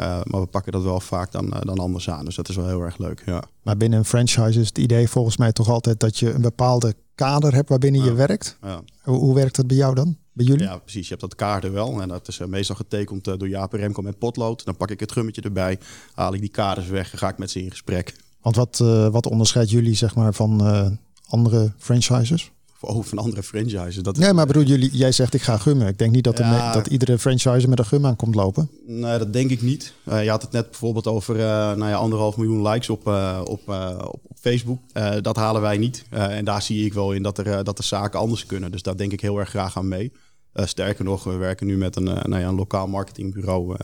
[0.00, 2.24] Uh, maar we pakken dat wel vaak dan, uh, dan anders aan.
[2.24, 3.22] Dus dat is wel heel erg leuk.
[3.26, 3.42] Ja.
[3.62, 6.94] Maar binnen een franchise is het idee volgens mij toch altijd dat je een bepaalde
[7.14, 8.06] kader hebt waarbinnen ja.
[8.06, 8.56] je werkt.
[8.62, 8.82] Ja.
[9.02, 10.16] Hoe, hoe, werkt dat bij jou dan?
[10.32, 10.64] Bij jullie?
[10.64, 11.02] Ja, precies.
[11.02, 12.02] Je hebt dat kader wel.
[12.02, 14.64] En dat is uh, meestal getekend door Jaap en Remco met potlood.
[14.64, 15.78] Dan pak ik het gummetje erbij,
[16.14, 18.14] haal ik die kaders weg en ga ik met ze in gesprek.
[18.40, 18.78] Want wat,
[19.12, 22.50] wat onderscheidt jullie zeg maar, van andere franchises?
[22.80, 24.02] Of van andere franchises.
[24.02, 25.86] Dat nee, maar bedoel, jullie, jij zegt ik ga gummen.
[25.86, 28.70] Ik denk niet dat, ja, dat iedere franchise met een gum aan komt lopen.
[28.86, 29.92] Nee, dat denk ik niet.
[30.08, 33.40] Uh, je had het net bijvoorbeeld over uh, nou ja, anderhalf miljoen likes op, uh,
[33.44, 34.78] op, op, op, Facebook.
[35.22, 36.04] dat halen wij niet.
[36.10, 38.70] en daar zie ik wel in dat er, dat de zaken anders kunnen.
[38.70, 40.12] Dus daar denk ik heel erg graag aan mee.
[40.54, 43.76] sterker nog, we werken nu met een, nou ja, een lokaal marketingbureau.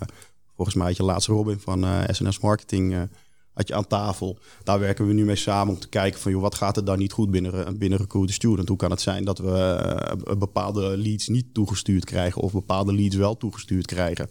[0.56, 3.08] volgens mij had je laatst Robin van SNS Marketing
[3.54, 4.38] had je aan tafel.
[4.62, 6.98] Daar werken we nu mee samen om te kijken van joh, wat gaat er dan
[6.98, 8.68] niet goed binnen, binnen Recruit Student?
[8.68, 9.80] Hoe kan het zijn dat we
[10.28, 14.28] uh, bepaalde leads niet toegestuurd krijgen of bepaalde leads wel toegestuurd krijgen?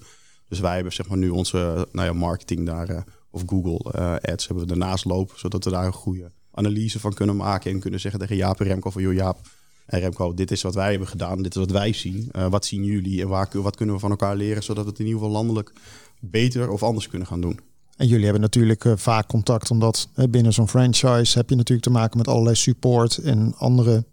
[0.47, 2.97] Dus wij hebben zeg maar nu onze nou ja, marketing daar uh,
[3.32, 7.13] of Google uh, Ads hebben we ernaast lopen, zodat we daar een goede analyse van
[7.13, 9.39] kunnen maken en kunnen zeggen tegen Jaap en Remco van joh Jaap,
[9.86, 12.32] En Remco, dit is wat wij hebben gedaan, dit is wat wij zien.
[12.49, 15.05] Wat zien jullie en waar, wat kunnen we van elkaar leren, zodat we het in
[15.05, 15.74] ieder geval landelijk
[16.19, 17.59] beter of anders kunnen gaan doen.
[17.95, 21.87] En jullie hebben natuurlijk uh, vaak contact, omdat uh, binnen zo'n franchise heb je natuurlijk
[21.87, 24.05] te maken met allerlei support en andere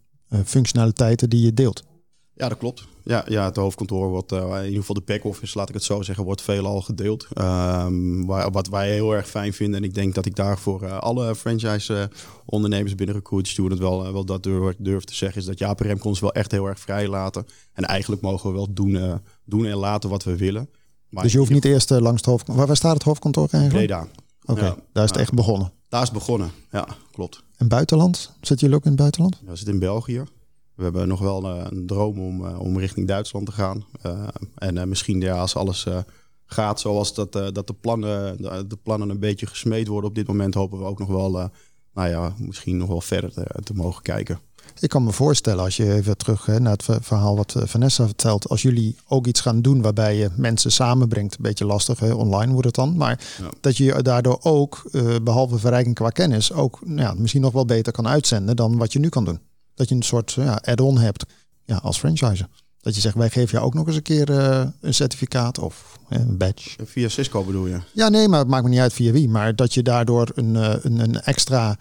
[0.45, 1.83] functionaliteiten die je deelt.
[2.35, 2.87] Ja, dat klopt.
[3.05, 6.25] Ja, ja het hoofdkantoor wordt, in ieder geval de back-office, laat ik het zo zeggen,
[6.25, 7.27] wordt veelal gedeeld.
[8.27, 10.99] Waar, wat wij heel erg fijn vinden, en ik denk dat ik daar voor uh,
[10.99, 15.81] alle franchise-ondernemers binnen Recruit Student wel, wel dat durf, durf, te zeggen, is dat Jaap
[15.81, 17.47] Remco ons wel echt heel erg vrij laten.
[17.73, 20.69] En eigenlijk mogen we wel doen, doen en laten wat we willen.
[21.11, 22.57] Maar dus je hoeft niet eerst langs het hoofdkantoor.
[22.57, 23.87] Waar, waar staat het hoofdkantoor eigenlijk?
[23.87, 24.01] Breda.
[24.43, 25.73] Oké, okay, ja, daar is het echt begonnen.
[25.89, 27.43] Daar is het begonnen, ja, klopt.
[27.57, 28.33] En buitenland?
[28.41, 29.39] Zit jullie ook in het buitenland?
[29.45, 30.25] Ja, we zitten in België.
[30.81, 33.85] We hebben nog wel eh, een droom om, eh, om richting Duitsland te gaan.
[34.03, 35.87] Eh, en misschien ja, als alles
[36.45, 38.37] gaat zoals dat, dat de, plannen,
[38.69, 41.31] de, plannen een beetje gesmeed worden op dit moment, hopen we ook nog wel,
[41.95, 44.41] nou ja, misschien nog wel verder te, te, mogen kijken.
[44.79, 48.49] Ik kan me voorstellen, als je even terug hè, naar het verhaal wat Vanessa vertelt,
[48.49, 52.53] als jullie ook iets gaan doen waarbij je mensen samenbrengt, een beetje lastig, hè, online
[52.53, 53.21] wordt het dan, maar
[53.61, 54.91] dat je daardoor ook,
[55.23, 58.99] behalve verrijking qua kennis, ook ja, misschien nog wel beter kan uitzenden dan wat je
[58.99, 59.41] nu kan doen
[59.81, 61.25] dat je een soort ja, add-on hebt
[61.65, 62.49] ja, als franchise.
[62.81, 65.99] Dat je zegt, wij geven jou ook nog eens een keer uh, een certificaat of
[66.09, 66.71] een badge.
[66.85, 67.81] Via Cisco bedoel je?
[67.93, 69.29] Ja, nee, maar het maakt me niet uit via wie.
[69.29, 71.79] Maar dat je daardoor een, uh, een, een extra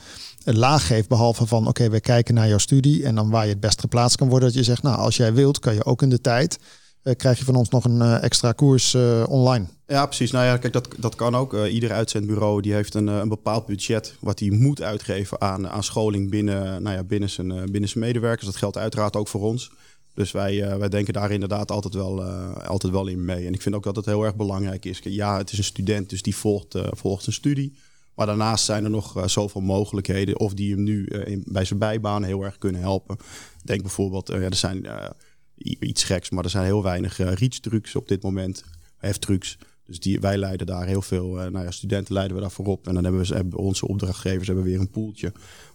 [0.58, 1.08] laag geeft.
[1.08, 3.06] Behalve van, oké, we kijken naar jouw studie.
[3.06, 4.48] En dan waar je het best geplaatst kan worden.
[4.48, 6.60] Dat je zegt, nou, als jij wilt, kan je ook in de tijd
[7.04, 9.66] uh, krijg je van ons nog een uh, extra koers uh, online.
[9.88, 10.32] Ja, precies.
[10.32, 11.66] Nou ja, kijk, dat, dat kan ook.
[11.66, 16.30] ieder uitzendbureau die heeft een, een bepaald budget wat hij moet uitgeven aan, aan scholing
[16.30, 18.46] binnen, nou ja, binnen, zijn, binnen zijn medewerkers.
[18.46, 19.72] Dat geldt uiteraard ook voor ons.
[20.14, 23.46] Dus wij, wij denken daar inderdaad altijd wel, altijd wel in mee.
[23.46, 25.00] En ik vind ook dat het heel erg belangrijk is.
[25.04, 27.78] Ja, het is een student, dus die volgt, volgt zijn studie.
[28.20, 30.40] Maar daarnaast zijn er nog zoveel mogelijkheden.
[30.40, 33.18] Of die hem nu in, bij zijn bijbaan heel erg kunnen helpen.
[33.64, 34.88] Denk bijvoorbeeld, ja, er zijn
[35.80, 38.64] iets geks, maar er zijn heel weinig uh, reach-trucs op dit moment,
[38.98, 39.58] heftrucs.
[39.84, 42.88] Dus die, wij leiden daar heel veel, uh, nou ja, studenten leiden we daarvoor op.
[42.88, 45.32] En dan hebben, we, hebben onze opdrachtgevers hebben weer een poeltje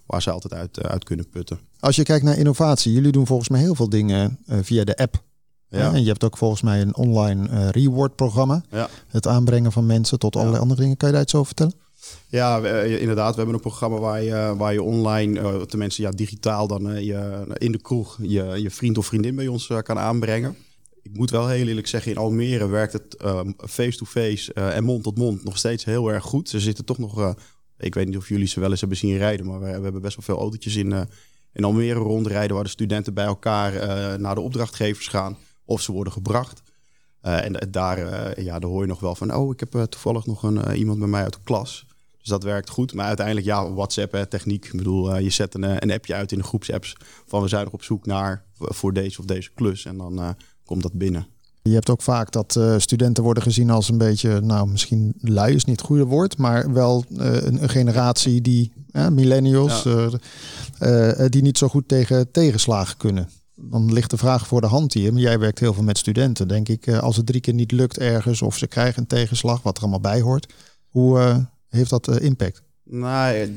[0.06, 1.58] waar ze altijd uit, uh, uit kunnen putten.
[1.80, 5.22] Als je kijkt naar innovatie, jullie doen volgens mij heel veel dingen via de app.
[5.68, 5.92] Ja.
[5.92, 8.62] En je hebt ook volgens mij een online reward programma.
[8.70, 8.88] Ja.
[9.08, 10.96] Het aanbrengen van mensen tot allerlei andere dingen.
[10.96, 11.83] Kan je daar iets over vertellen?
[12.28, 13.30] Ja, inderdaad.
[13.30, 17.00] We hebben een programma waar je, waar je online, uh, tenminste ja, digitaal dan uh,
[17.00, 20.56] je, in de kroeg je, je vriend of vriendin bij ons kan aanbrengen.
[21.02, 23.16] Ik moet wel heel eerlijk zeggen, in Almere werkt het
[23.56, 26.48] face-to-face -face, en mond-tot-mond nog steeds heel erg goed.
[26.48, 27.34] Ze zitten toch nog,
[27.78, 30.02] ik weet niet of jullie ze wel eens hebben zien rijden, maar we, we hebben
[30.02, 31.08] best wel veel autootjes in,
[31.52, 33.72] in Almere rondrijden waar de studenten bij elkaar
[34.20, 36.62] naar de opdrachtgevers gaan of ze worden gebracht.
[37.20, 37.98] en daar,
[38.42, 41.08] ja, daar hoor je nog wel van, oh, ik heb toevallig nog een, iemand bij
[41.08, 41.86] mij uit de klas.
[42.24, 42.94] Dus dat werkt goed.
[42.94, 44.64] Maar uiteindelijk, ja, WhatsApp, hè, techniek.
[44.64, 46.96] Ik bedoel, uh, je zet een, eh, een appje uit in de groepsapps
[47.26, 49.84] van we zijn nog op zoek naar voor deze of deze klus.
[49.84, 50.28] En dan uh,
[50.64, 51.26] komt dat binnen.
[51.62, 55.54] Je hebt ook vaak dat uh, studenten worden gezien als een beetje, nou misschien lui
[55.54, 58.72] is niet het goede woord, maar wel een, een, generatie die,
[59.10, 61.28] millennials, ja.
[61.28, 63.28] die niet zo goed tegen tegenslagen kunnen.
[63.54, 65.12] Dan ligt de vraag voor de hand hier.
[65.12, 66.48] Maar jij werkt heel veel met studenten.
[66.48, 69.76] Denk ik, als het drie keer niet lukt ergens of ze krijgen een tegenslag, wat
[69.76, 70.52] er allemaal bij hoort.
[70.88, 72.62] Hoe, heeft dat uh, impact?
[72.82, 73.56] Nou,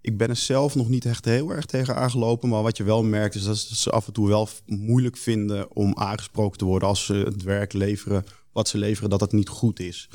[0.00, 2.48] ik, ben er zelf nog niet echt heel erg tegen aangelopen.
[2.48, 5.96] Maar wat je wel merkt is dat ze af en toe wel moeilijk vinden om
[5.96, 9.80] aangesproken te worden als ze het werk leveren, wat ze leveren, dat het niet goed
[9.80, 10.08] is.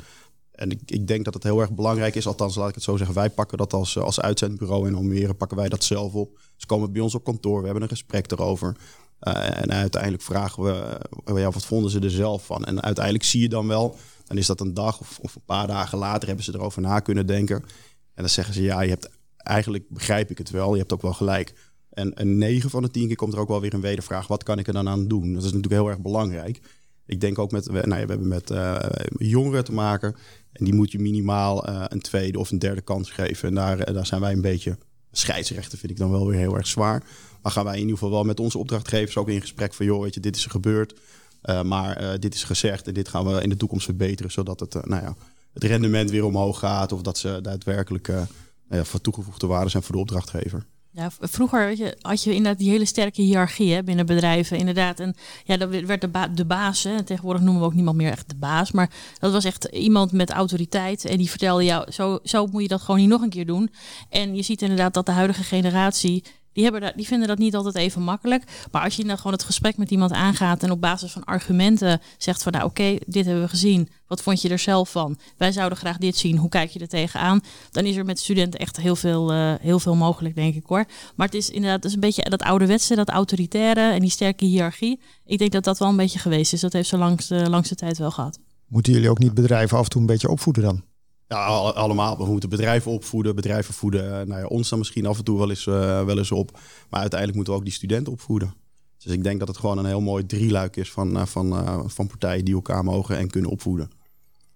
[0.52, 2.96] En ik, ik denk dat het heel erg belangrijk is, althans laat ik het zo
[2.96, 6.38] zeggen, wij pakken dat als, als uitzendbureau in Almere, pakken wij dat zelf op.
[6.56, 8.76] Ze komen bij ons op kantoor, we hebben een gesprek erover.
[9.22, 12.64] Uh, en uiteindelijk vragen we, ja, wat vonden ze er zelf van?
[12.64, 13.96] En uiteindelijk zie je dan wel
[14.28, 17.00] dan is dat een dag of, of een paar dagen later hebben ze erover na
[17.00, 17.56] kunnen denken.
[17.56, 21.02] En dan zeggen ze, ja, je hebt eigenlijk begrijp ik het wel, je hebt ook
[21.02, 21.54] wel gelijk.
[21.90, 24.26] En een 9 van de 10 keer komt er ook wel weer een wedervraag.
[24.26, 25.32] Wat kan ik er dan aan doen?
[25.32, 26.60] Dat is natuurlijk heel erg belangrijk.
[27.06, 28.76] Ik denk ook met, nou ja, we hebben met uh,
[29.16, 30.16] jongeren te maken.
[30.52, 33.48] En die moet je minimaal uh, een tweede of een derde kans geven.
[33.48, 34.78] En daar, uh, daar zijn wij een beetje
[35.12, 37.04] scheidsrechten, vind ik dan wel weer heel erg zwaar.
[37.42, 40.02] Maar gaan wij in ieder geval wel met onze opdrachtgevers ook in gesprek van, joh,
[40.02, 41.00] weet je, dit is er gebeurd.
[41.44, 44.60] Uh, maar uh, dit is gezegd en dit gaan we in de toekomst verbeteren, zodat
[44.60, 45.14] het, uh, nou ja,
[45.52, 48.12] het rendement weer omhoog gaat of dat ze daadwerkelijk
[48.68, 50.66] nou voor toegevoegde waarde zijn voor de opdrachtgever.
[50.90, 54.58] Ja, vroeger weet je, had je inderdaad die hele sterke hiërarchie binnen bedrijven.
[54.58, 55.00] Inderdaad.
[55.00, 55.14] En
[55.44, 56.82] ja, dat werd de, de baas.
[56.82, 57.02] Hè.
[57.02, 58.72] Tegenwoordig noemen we ook niemand meer echt de baas.
[58.72, 61.04] Maar dat was echt iemand met autoriteit.
[61.04, 63.70] En die vertelde jou, zo, zo moet je dat gewoon niet nog een keer doen.
[64.08, 66.24] En je ziet inderdaad dat de huidige generatie
[66.58, 68.44] die, hebben daar, die vinden dat niet altijd even makkelijk.
[68.70, 72.00] Maar als je dan gewoon het gesprek met iemand aangaat en op basis van argumenten
[72.16, 73.88] zegt van nou oké, dit hebben we gezien.
[74.06, 75.18] Wat vond je er zelf van?
[75.36, 76.36] Wij zouden graag dit zien.
[76.36, 77.40] Hoe kijk je er tegenaan?
[77.70, 80.84] Dan is er met studenten echt heel veel, uh, heel veel mogelijk, denk ik hoor.
[81.14, 85.00] Maar het is inderdaad een beetje dat ouderwetse, dat autoritaire en die sterke hiërarchie.
[85.26, 86.60] Ik denk dat dat wel een beetje geweest is.
[86.60, 88.38] Dat heeft ze langs langste tijd wel gehad.
[88.66, 90.82] Moeten jullie ook niet bedrijven af en toe een beetje opvoeden dan?
[91.28, 92.16] Ja, allemaal.
[92.16, 94.28] We moeten bedrijven opvoeden, bedrijven voeden.
[94.28, 96.50] Nou ja, ons dan misschien af en toe wel eens, uh, wel eens op.
[96.90, 98.54] Maar uiteindelijk moeten we ook die studenten opvoeden.
[98.98, 101.80] Dus ik denk dat het gewoon een heel mooi drieluik is van, uh, van, uh,
[101.86, 103.90] van partijen die elkaar mogen en kunnen opvoeden.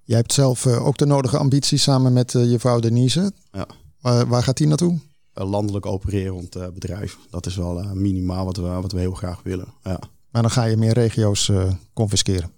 [0.03, 3.33] Jij hebt zelf ook de nodige ambities samen met je vrouw Denise.
[3.53, 3.67] Ja.
[4.01, 4.99] Waar, waar gaat die naartoe?
[5.35, 7.19] landelijk opererend bedrijf.
[7.31, 9.75] Dat is wel minimaal wat we, wat we heel graag willen.
[9.83, 10.01] Ja.
[10.31, 11.51] Maar dan ga je meer regio's
[11.93, 12.51] confisceren?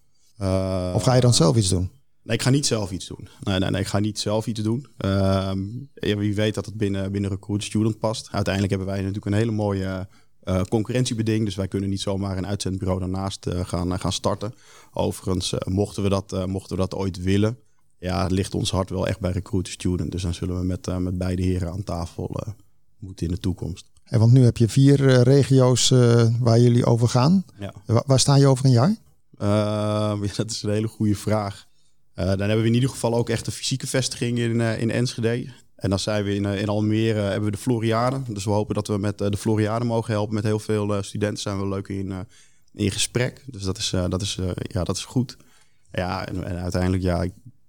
[0.95, 1.91] of ga je dan zelf iets doen?
[2.25, 3.29] Nee, ik ga niet zelf iets doen.
[3.41, 4.87] Nee, nee, nee ik ga niet zelf iets doen.
[5.05, 5.53] Uh,
[5.95, 8.29] wie weet dat het binnen, binnen Recruit Student past.
[8.31, 10.09] Uiteindelijk hebben wij natuurlijk een hele mooie
[10.45, 11.45] uh, concurrentiebeding.
[11.45, 14.55] Dus wij kunnen niet zomaar een uitzendbureau daarnaast uh, gaan, gaan starten.
[14.93, 17.59] Overigens, mochten, we dat, mochten we dat ooit willen,
[17.99, 20.13] ja, ligt ons hart wel echt bij Recruit Student.
[20.13, 22.55] Dus dan zullen we met, met beide heren aan tafel
[22.99, 23.91] moeten in de toekomst.
[24.05, 25.89] En want nu heb je vier regio's
[26.39, 27.45] waar jullie over gaan.
[27.59, 27.75] Ja.
[27.87, 28.97] Waar, waar sta je over een jaar?
[29.39, 31.67] Ehm, dat is een hele goede vraag.
[32.17, 34.91] Uh, dan hebben we in ieder geval ook echt een fysieke vestiging in, uh, in
[34.91, 35.53] Enschede.
[35.77, 38.23] En dan zijn we in, uh, in Almere, hebben we de Floriade.
[38.29, 40.35] Dus we hopen dat we met de Floriade mogen helpen.
[40.35, 42.13] Met heel veel studenten zijn we leuk in,
[42.73, 43.45] in gesprek.
[43.47, 45.37] Dus dat is, dat is, ja, dat is goed.
[45.93, 47.27] Ja, en, en uiteindelijk, ja,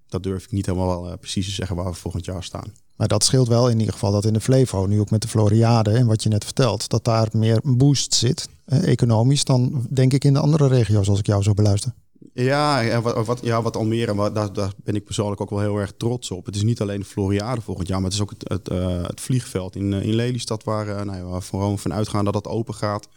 [0.07, 2.73] dat durf ik niet helemaal precies te zeggen waar we volgend jaar staan.
[2.95, 5.27] Maar dat scheelt wel in ieder geval dat in de Flevo, nu ook met de
[5.27, 10.13] Floriade en wat je net vertelt, dat daar meer een boost zit, economisch, dan denk
[10.13, 11.93] ik in de andere regio's als ik jou zo beluister.
[12.37, 15.93] Ja, wat, wat, ja, wat Almere, daar, daar ben ik persoonlijk ook wel heel erg
[15.97, 16.45] trots op.
[16.45, 18.67] Het is niet alleen de Floriade volgend jaar, maar het is ook het, het,
[19.07, 22.47] het vliegveld in, uh, in Lelystad, waar, uh, nou ja, gewoon van uitgaan dat dat
[22.47, 23.07] open gaat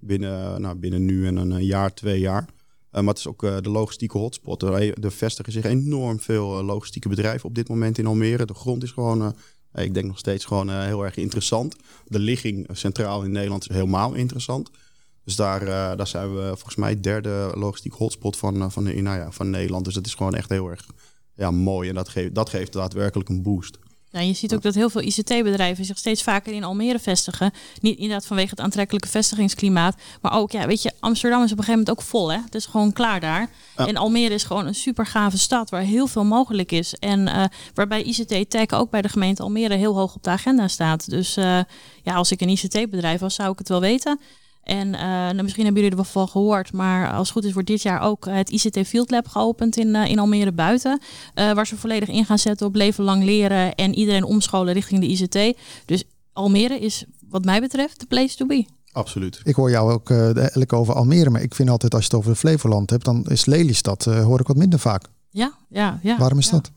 [0.00, 2.46] binnen, nou, binnen nu en een jaar, twee jaar.
[2.90, 4.62] maar het is ook de logistieke hotspot.
[4.62, 8.46] Er, er vestigen zich enorm veel logistieke bedrijven op dit moment in Almere.
[8.46, 9.34] De grond is gewoon,
[9.74, 11.76] ik denk nog steeds gewoon heel erg interessant.
[12.06, 14.70] De ligging centraal in Nederland is helemaal interessant.
[15.26, 19.18] Dus daar, uh, daar zijn we volgens mij derde logistiek hotspot van, uh, van, nou
[19.18, 19.84] ja, van Nederland.
[19.84, 20.86] Dus dat is gewoon echt heel erg
[21.34, 21.88] ja, mooi.
[21.88, 23.78] En dat, geeft dat geeft daadwerkelijk een boost.
[24.10, 27.52] Ja, je ziet ook dat heel veel ICT-bedrijven zich steeds vaker in Almere vestigen.
[27.80, 29.96] Niet inderdaad vanwege het aantrekkelijke vestigingsklimaat.
[30.20, 32.32] Maar ook, ja, weet je, Amsterdam is op een gegeven moment ook vol.
[32.32, 32.38] Hè?
[32.44, 33.50] Het is gewoon klaar daar.
[33.76, 33.86] Ja.
[33.86, 36.94] En Almere is gewoon een super gave stad waar heel veel mogelijk is.
[36.94, 41.10] En uh, waarbij ICT-tech ook bij de gemeente Almere heel hoog op de agenda staat.
[41.10, 41.34] Dus
[42.02, 44.20] ja, als ik een ICT-bedrijf was, zou ik het wel weten.
[44.66, 47.52] En uh, nou, misschien hebben jullie er wel van gehoord, maar als het goed is
[47.52, 51.00] wordt dit jaar ook het ICT Field Lab geopend in, uh, in Almere buiten.
[51.34, 55.00] Uh, waar ze volledig in gaan zetten op leven lang leren en iedereen omscholen richting
[55.00, 55.58] de ICT.
[55.84, 58.66] Dus Almere is wat mij betreft de place to be.
[58.92, 59.40] Absoluut.
[59.42, 62.34] Ik hoor jou ook eigenlijk over Almere, maar ik vind altijd als je het over
[62.34, 65.04] Flevoland hebt, dan is Lelystad, hoor ik wat minder vaak.
[65.30, 66.18] Ja, ja, ja.
[66.18, 66.52] Waarom is ja.
[66.52, 66.70] dat?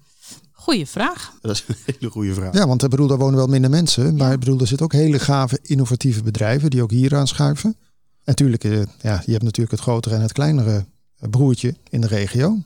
[0.70, 1.34] Goeie vraag.
[1.42, 2.54] Dat is een hele goede vraag.
[2.54, 4.16] Ja, want ik bedoel, daar wonen wel minder mensen.
[4.16, 7.78] Maar ik bedoel, er zitten ook hele gave, innovatieve bedrijven die ook hier aanschuiven.
[8.26, 10.86] Natuurlijk, uh, ja, je hebt natuurlijk het grotere en het kleinere
[11.30, 12.58] broertje in de regio.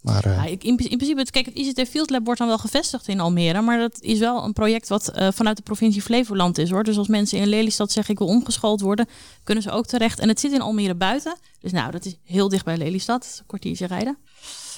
[0.00, 0.36] Maar, uh...
[0.36, 3.60] ja, in, in, principe, kijk, het ICT Field Lab wordt dan wel gevestigd in Almere.
[3.60, 6.84] Maar dat is wel een project wat uh, vanuit de provincie Flevoland is hoor.
[6.84, 9.06] Dus als mensen in Lelystad zeggen ik wil omgeschoold worden,
[9.44, 10.18] kunnen ze ook terecht.
[10.18, 11.36] En het zit in Almere buiten.
[11.60, 13.36] Dus nou, dat is heel dicht bij Lelystad.
[13.38, 14.18] Een kwartiertje rijden.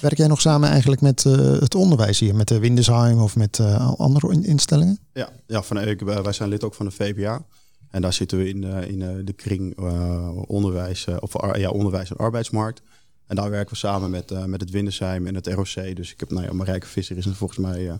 [0.01, 3.57] Werk jij nog samen eigenlijk met uh, het onderwijs hier, met de Windesheim of met
[3.57, 4.99] uh, andere instellingen?
[5.13, 7.45] Ja, ja van, wij zijn lid ook van de VPA.
[7.89, 9.77] En daar zitten we in, in de kring
[10.47, 12.81] onderwijs, of ja, onderwijs en arbeidsmarkt.
[13.27, 15.95] En daar werken we samen met, met het Windesheim en het ROC.
[15.95, 17.97] Dus ik heb, nou ja, Marijke Visser is volgens mij,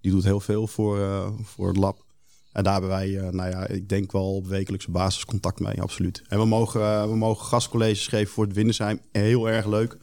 [0.00, 0.98] die doet heel veel voor,
[1.42, 2.04] voor het lab.
[2.52, 6.22] En daar hebben wij, nou ja, ik denk wel op wekelijkse basis contact mee, absoluut.
[6.28, 9.00] En we mogen, we mogen gastcolleges geven voor het Windesheim.
[9.12, 9.96] Heel erg leuk.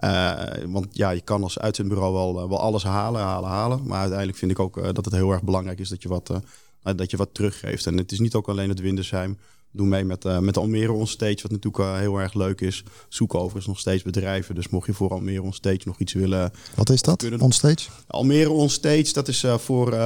[0.00, 3.86] Uh, want ja, je kan als uitzendbureau wel, uh, wel alles halen, halen, halen.
[3.86, 6.40] Maar uiteindelijk vind ik ook uh, dat het heel erg belangrijk is dat je wat,
[6.82, 7.86] dat je wat teruggeeft.
[7.86, 9.38] En het is niet ook alleen het Windersheim.
[9.76, 12.84] Doe mee met, met Almere Onstage, wat natuurlijk heel erg leuk is.
[13.08, 14.54] Zoek overigens nog steeds bedrijven.
[14.54, 16.52] Dus mocht je voor Almere Onstage nog iets willen...
[16.74, 17.40] Wat is dat, kunnen...
[17.40, 17.88] Onstage?
[18.06, 19.96] Almere Onstage, dat is voor,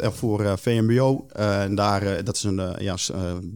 [0.00, 1.26] voor VMBO.
[1.32, 2.96] en daar, dat is een, ja,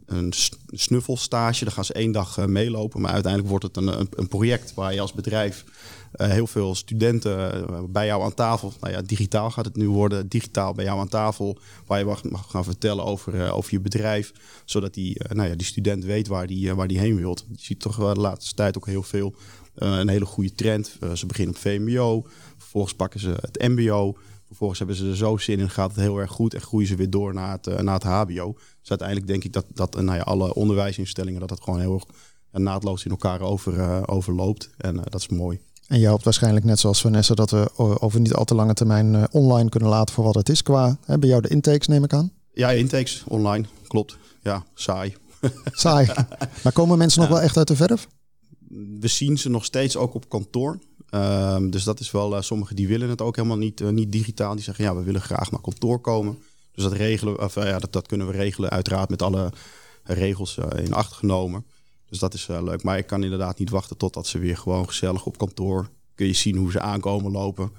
[0.07, 0.33] een
[0.71, 1.65] snuffelstage.
[1.65, 3.01] Daar gaan ze één dag meelopen.
[3.01, 5.65] Maar uiteindelijk wordt het een, een project waar je als bedrijf...
[6.21, 8.73] Uh, heel veel studenten uh, bij jou aan tafel.
[8.81, 10.29] Nou ja, digitaal gaat het nu worden.
[10.29, 11.59] Digitaal bij jou aan tafel.
[11.87, 14.33] Waar je mag, gaan vertellen over, uh, over je bedrijf.
[14.65, 17.45] Zodat die, nou ja, die student weet waar die, waar die heen wilt.
[17.49, 19.35] Je ziet toch de laatste tijd ook heel veel.
[19.75, 20.99] een hele goede trend.
[21.15, 22.27] ze beginnen op VMBO.
[22.59, 24.17] Vervolgens pakken ze het MBO.
[24.47, 26.97] Vervolgens hebben ze er zo zin in, gaat het heel erg goed en groeien ze
[26.97, 28.53] weer door naar het, naar het HBO.
[28.81, 32.05] Dus uiteindelijk denk ik dat, dat nou ja, alle onderwijsinstellingen dat dat gewoon heel erg
[32.63, 34.71] naadloos in elkaar over, overloopt.
[34.77, 35.61] En dat is mooi.
[35.87, 39.33] En je hoopt waarschijnlijk net zoals Vanessa dat we over niet al te lange termijn
[39.33, 42.13] online kunnen laten voor wat het is qua hè, bij jou de intakes neem ik
[42.13, 42.33] aan.
[42.53, 44.17] Ja, intakes online, klopt.
[44.43, 45.17] Ja, saai.
[45.65, 46.09] Saai.
[46.63, 48.09] maar komen mensen nog wel echt uit de verf?
[49.01, 50.79] We zien ze nog steeds ook op kantoor.
[51.11, 54.13] Um, dus dat is wel, uh, sommigen die willen het ook helemaal niet, uh, niet
[54.13, 54.55] digitaal.
[54.55, 56.39] Die zeggen ja, we willen graag naar kantoor komen.
[56.73, 59.53] Dus dat regelen, of, uh, ja, dat, dat kunnen we regelen, uiteraard met alle
[60.03, 61.65] regels in acht genomen.
[62.09, 62.83] Dus dat is leuk.
[62.83, 65.89] Maar ik kan inderdaad niet wachten totdat ze weer gewoon gezellig op kantoor.
[66.15, 67.71] Kun je zien hoe ze aankomen lopen.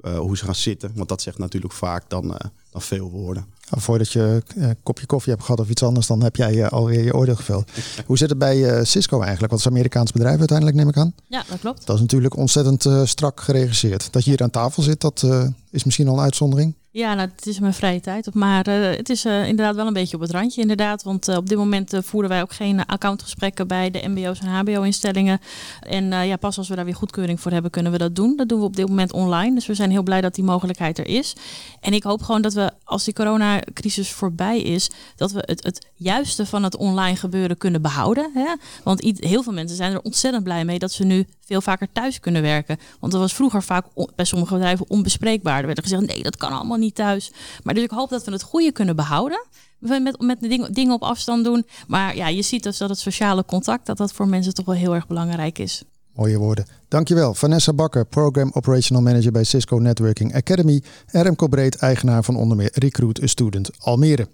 [0.00, 0.92] Uh, hoe ze gaan zitten.
[0.94, 2.36] Want dat zegt natuurlijk vaak dan, uh,
[2.70, 3.46] dan veel woorden.
[3.70, 6.68] Nou, voordat je een kopje koffie hebt gehad of iets anders, dan heb jij uh,
[6.68, 7.70] alweer je oordeel geveld.
[8.06, 9.50] hoe zit het bij Cisco eigenlijk?
[9.50, 11.14] Want het is een Amerikaans bedrijf uiteindelijk, neem ik aan.
[11.28, 11.86] Ja, dat klopt.
[11.86, 14.12] Dat is natuurlijk ontzettend strak geregisseerd.
[14.12, 15.26] Dat je hier aan tafel zit, dat
[15.70, 16.74] is misschien al een uitzondering.
[16.96, 18.34] Ja, nou, het is mijn vrije tijd.
[18.34, 21.02] Maar uh, het is uh, inderdaad wel een beetje op het randje, inderdaad.
[21.02, 25.40] Want uh, op dit moment voeren wij ook geen accountgesprekken bij de MBO's en HBO-instellingen.
[25.80, 28.36] En ja, pas als we daar weer goedkeuring voor hebben, kunnen we dat doen.
[28.36, 29.54] Dat doen we op dit moment online.
[29.54, 31.36] Dus we zijn heel blij dat die mogelijkheid er is.
[31.80, 35.86] En ik hoop gewoon dat we, als die coronacrisis voorbij is, dat we het, het
[35.94, 38.30] juiste van het online gebeuren kunnen behouden.
[38.34, 38.54] Hè?
[38.84, 42.20] Want heel veel mensen zijn er ontzettend blij mee dat ze nu veel vaker thuis
[42.20, 42.78] kunnen werken.
[43.00, 45.60] Want dat was vroeger vaak bij sommige bedrijven onbespreekbaar.
[45.60, 47.32] Er werd gezegd, nee, dat kan allemaal niet thuis.
[47.62, 49.46] Maar dus ik hoop dat we het goede kunnen behouden.
[49.78, 51.66] Met, met de dingen, dingen op afstand doen.
[51.86, 54.74] Maar ja, je ziet dus dat het sociale contact, dat dat voor mensen toch wel
[54.74, 55.84] heel erg belangrijk is.
[56.16, 56.66] Mooie woorden.
[56.88, 57.34] Dankjewel.
[57.34, 60.82] Vanessa Bakker, Program Operational Manager bij Cisco Networking Academy.
[61.06, 64.28] En Breed, eigenaar van onder meer Recruit a Student Almere.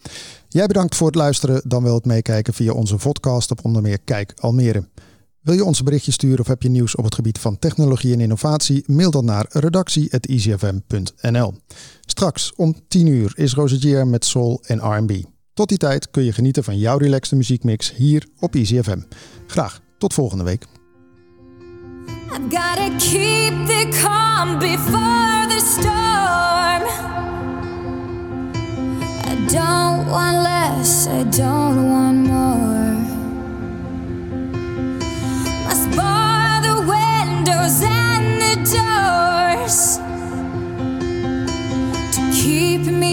[0.48, 3.98] Jij bedankt voor het luisteren, dan wel het meekijken via onze podcast op onder meer
[4.04, 4.88] Kijk Almere.
[5.42, 8.12] Wil je ons een berichtje sturen of heb je nieuws op het gebied van technologie
[8.12, 8.84] en innovatie?
[8.86, 11.54] Mail dan naar redactie.easyfm.nl.
[12.00, 15.12] Straks om 10 uur is Rosagier met soul en R&B.
[15.54, 19.00] Tot die tijd kun je genieten van jouw relaxte muziekmix hier op EasyFM.
[19.46, 20.66] Graag tot volgende week.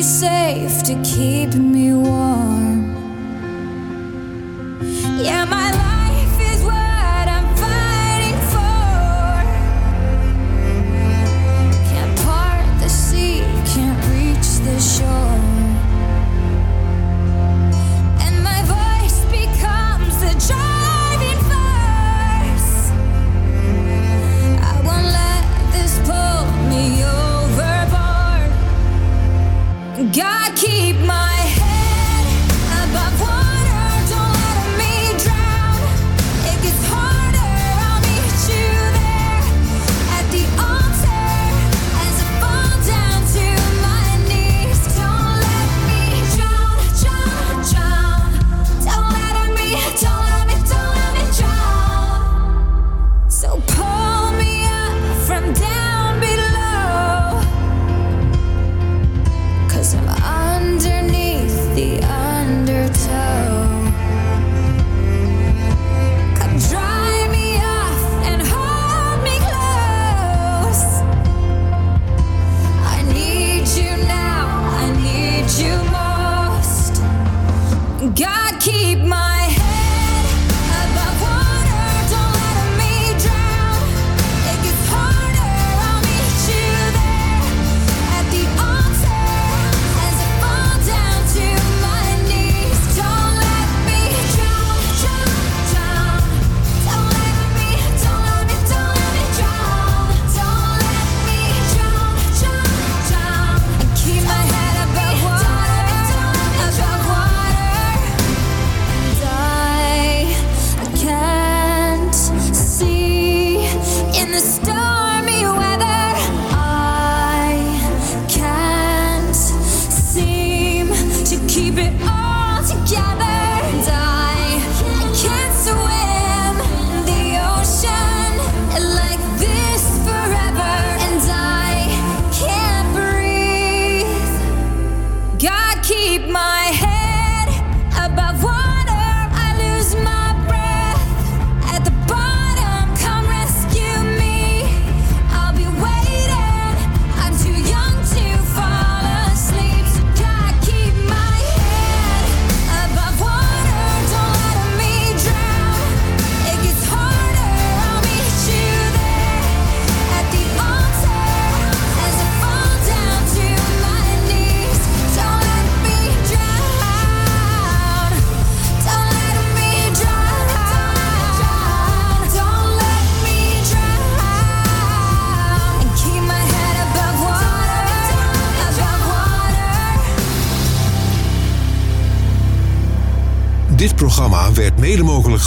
[0.02, 2.29] Safe, to keep me warm.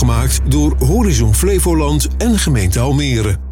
[0.02, 3.51] Gemaakt door Horizon Flevoland en gemeente Almere.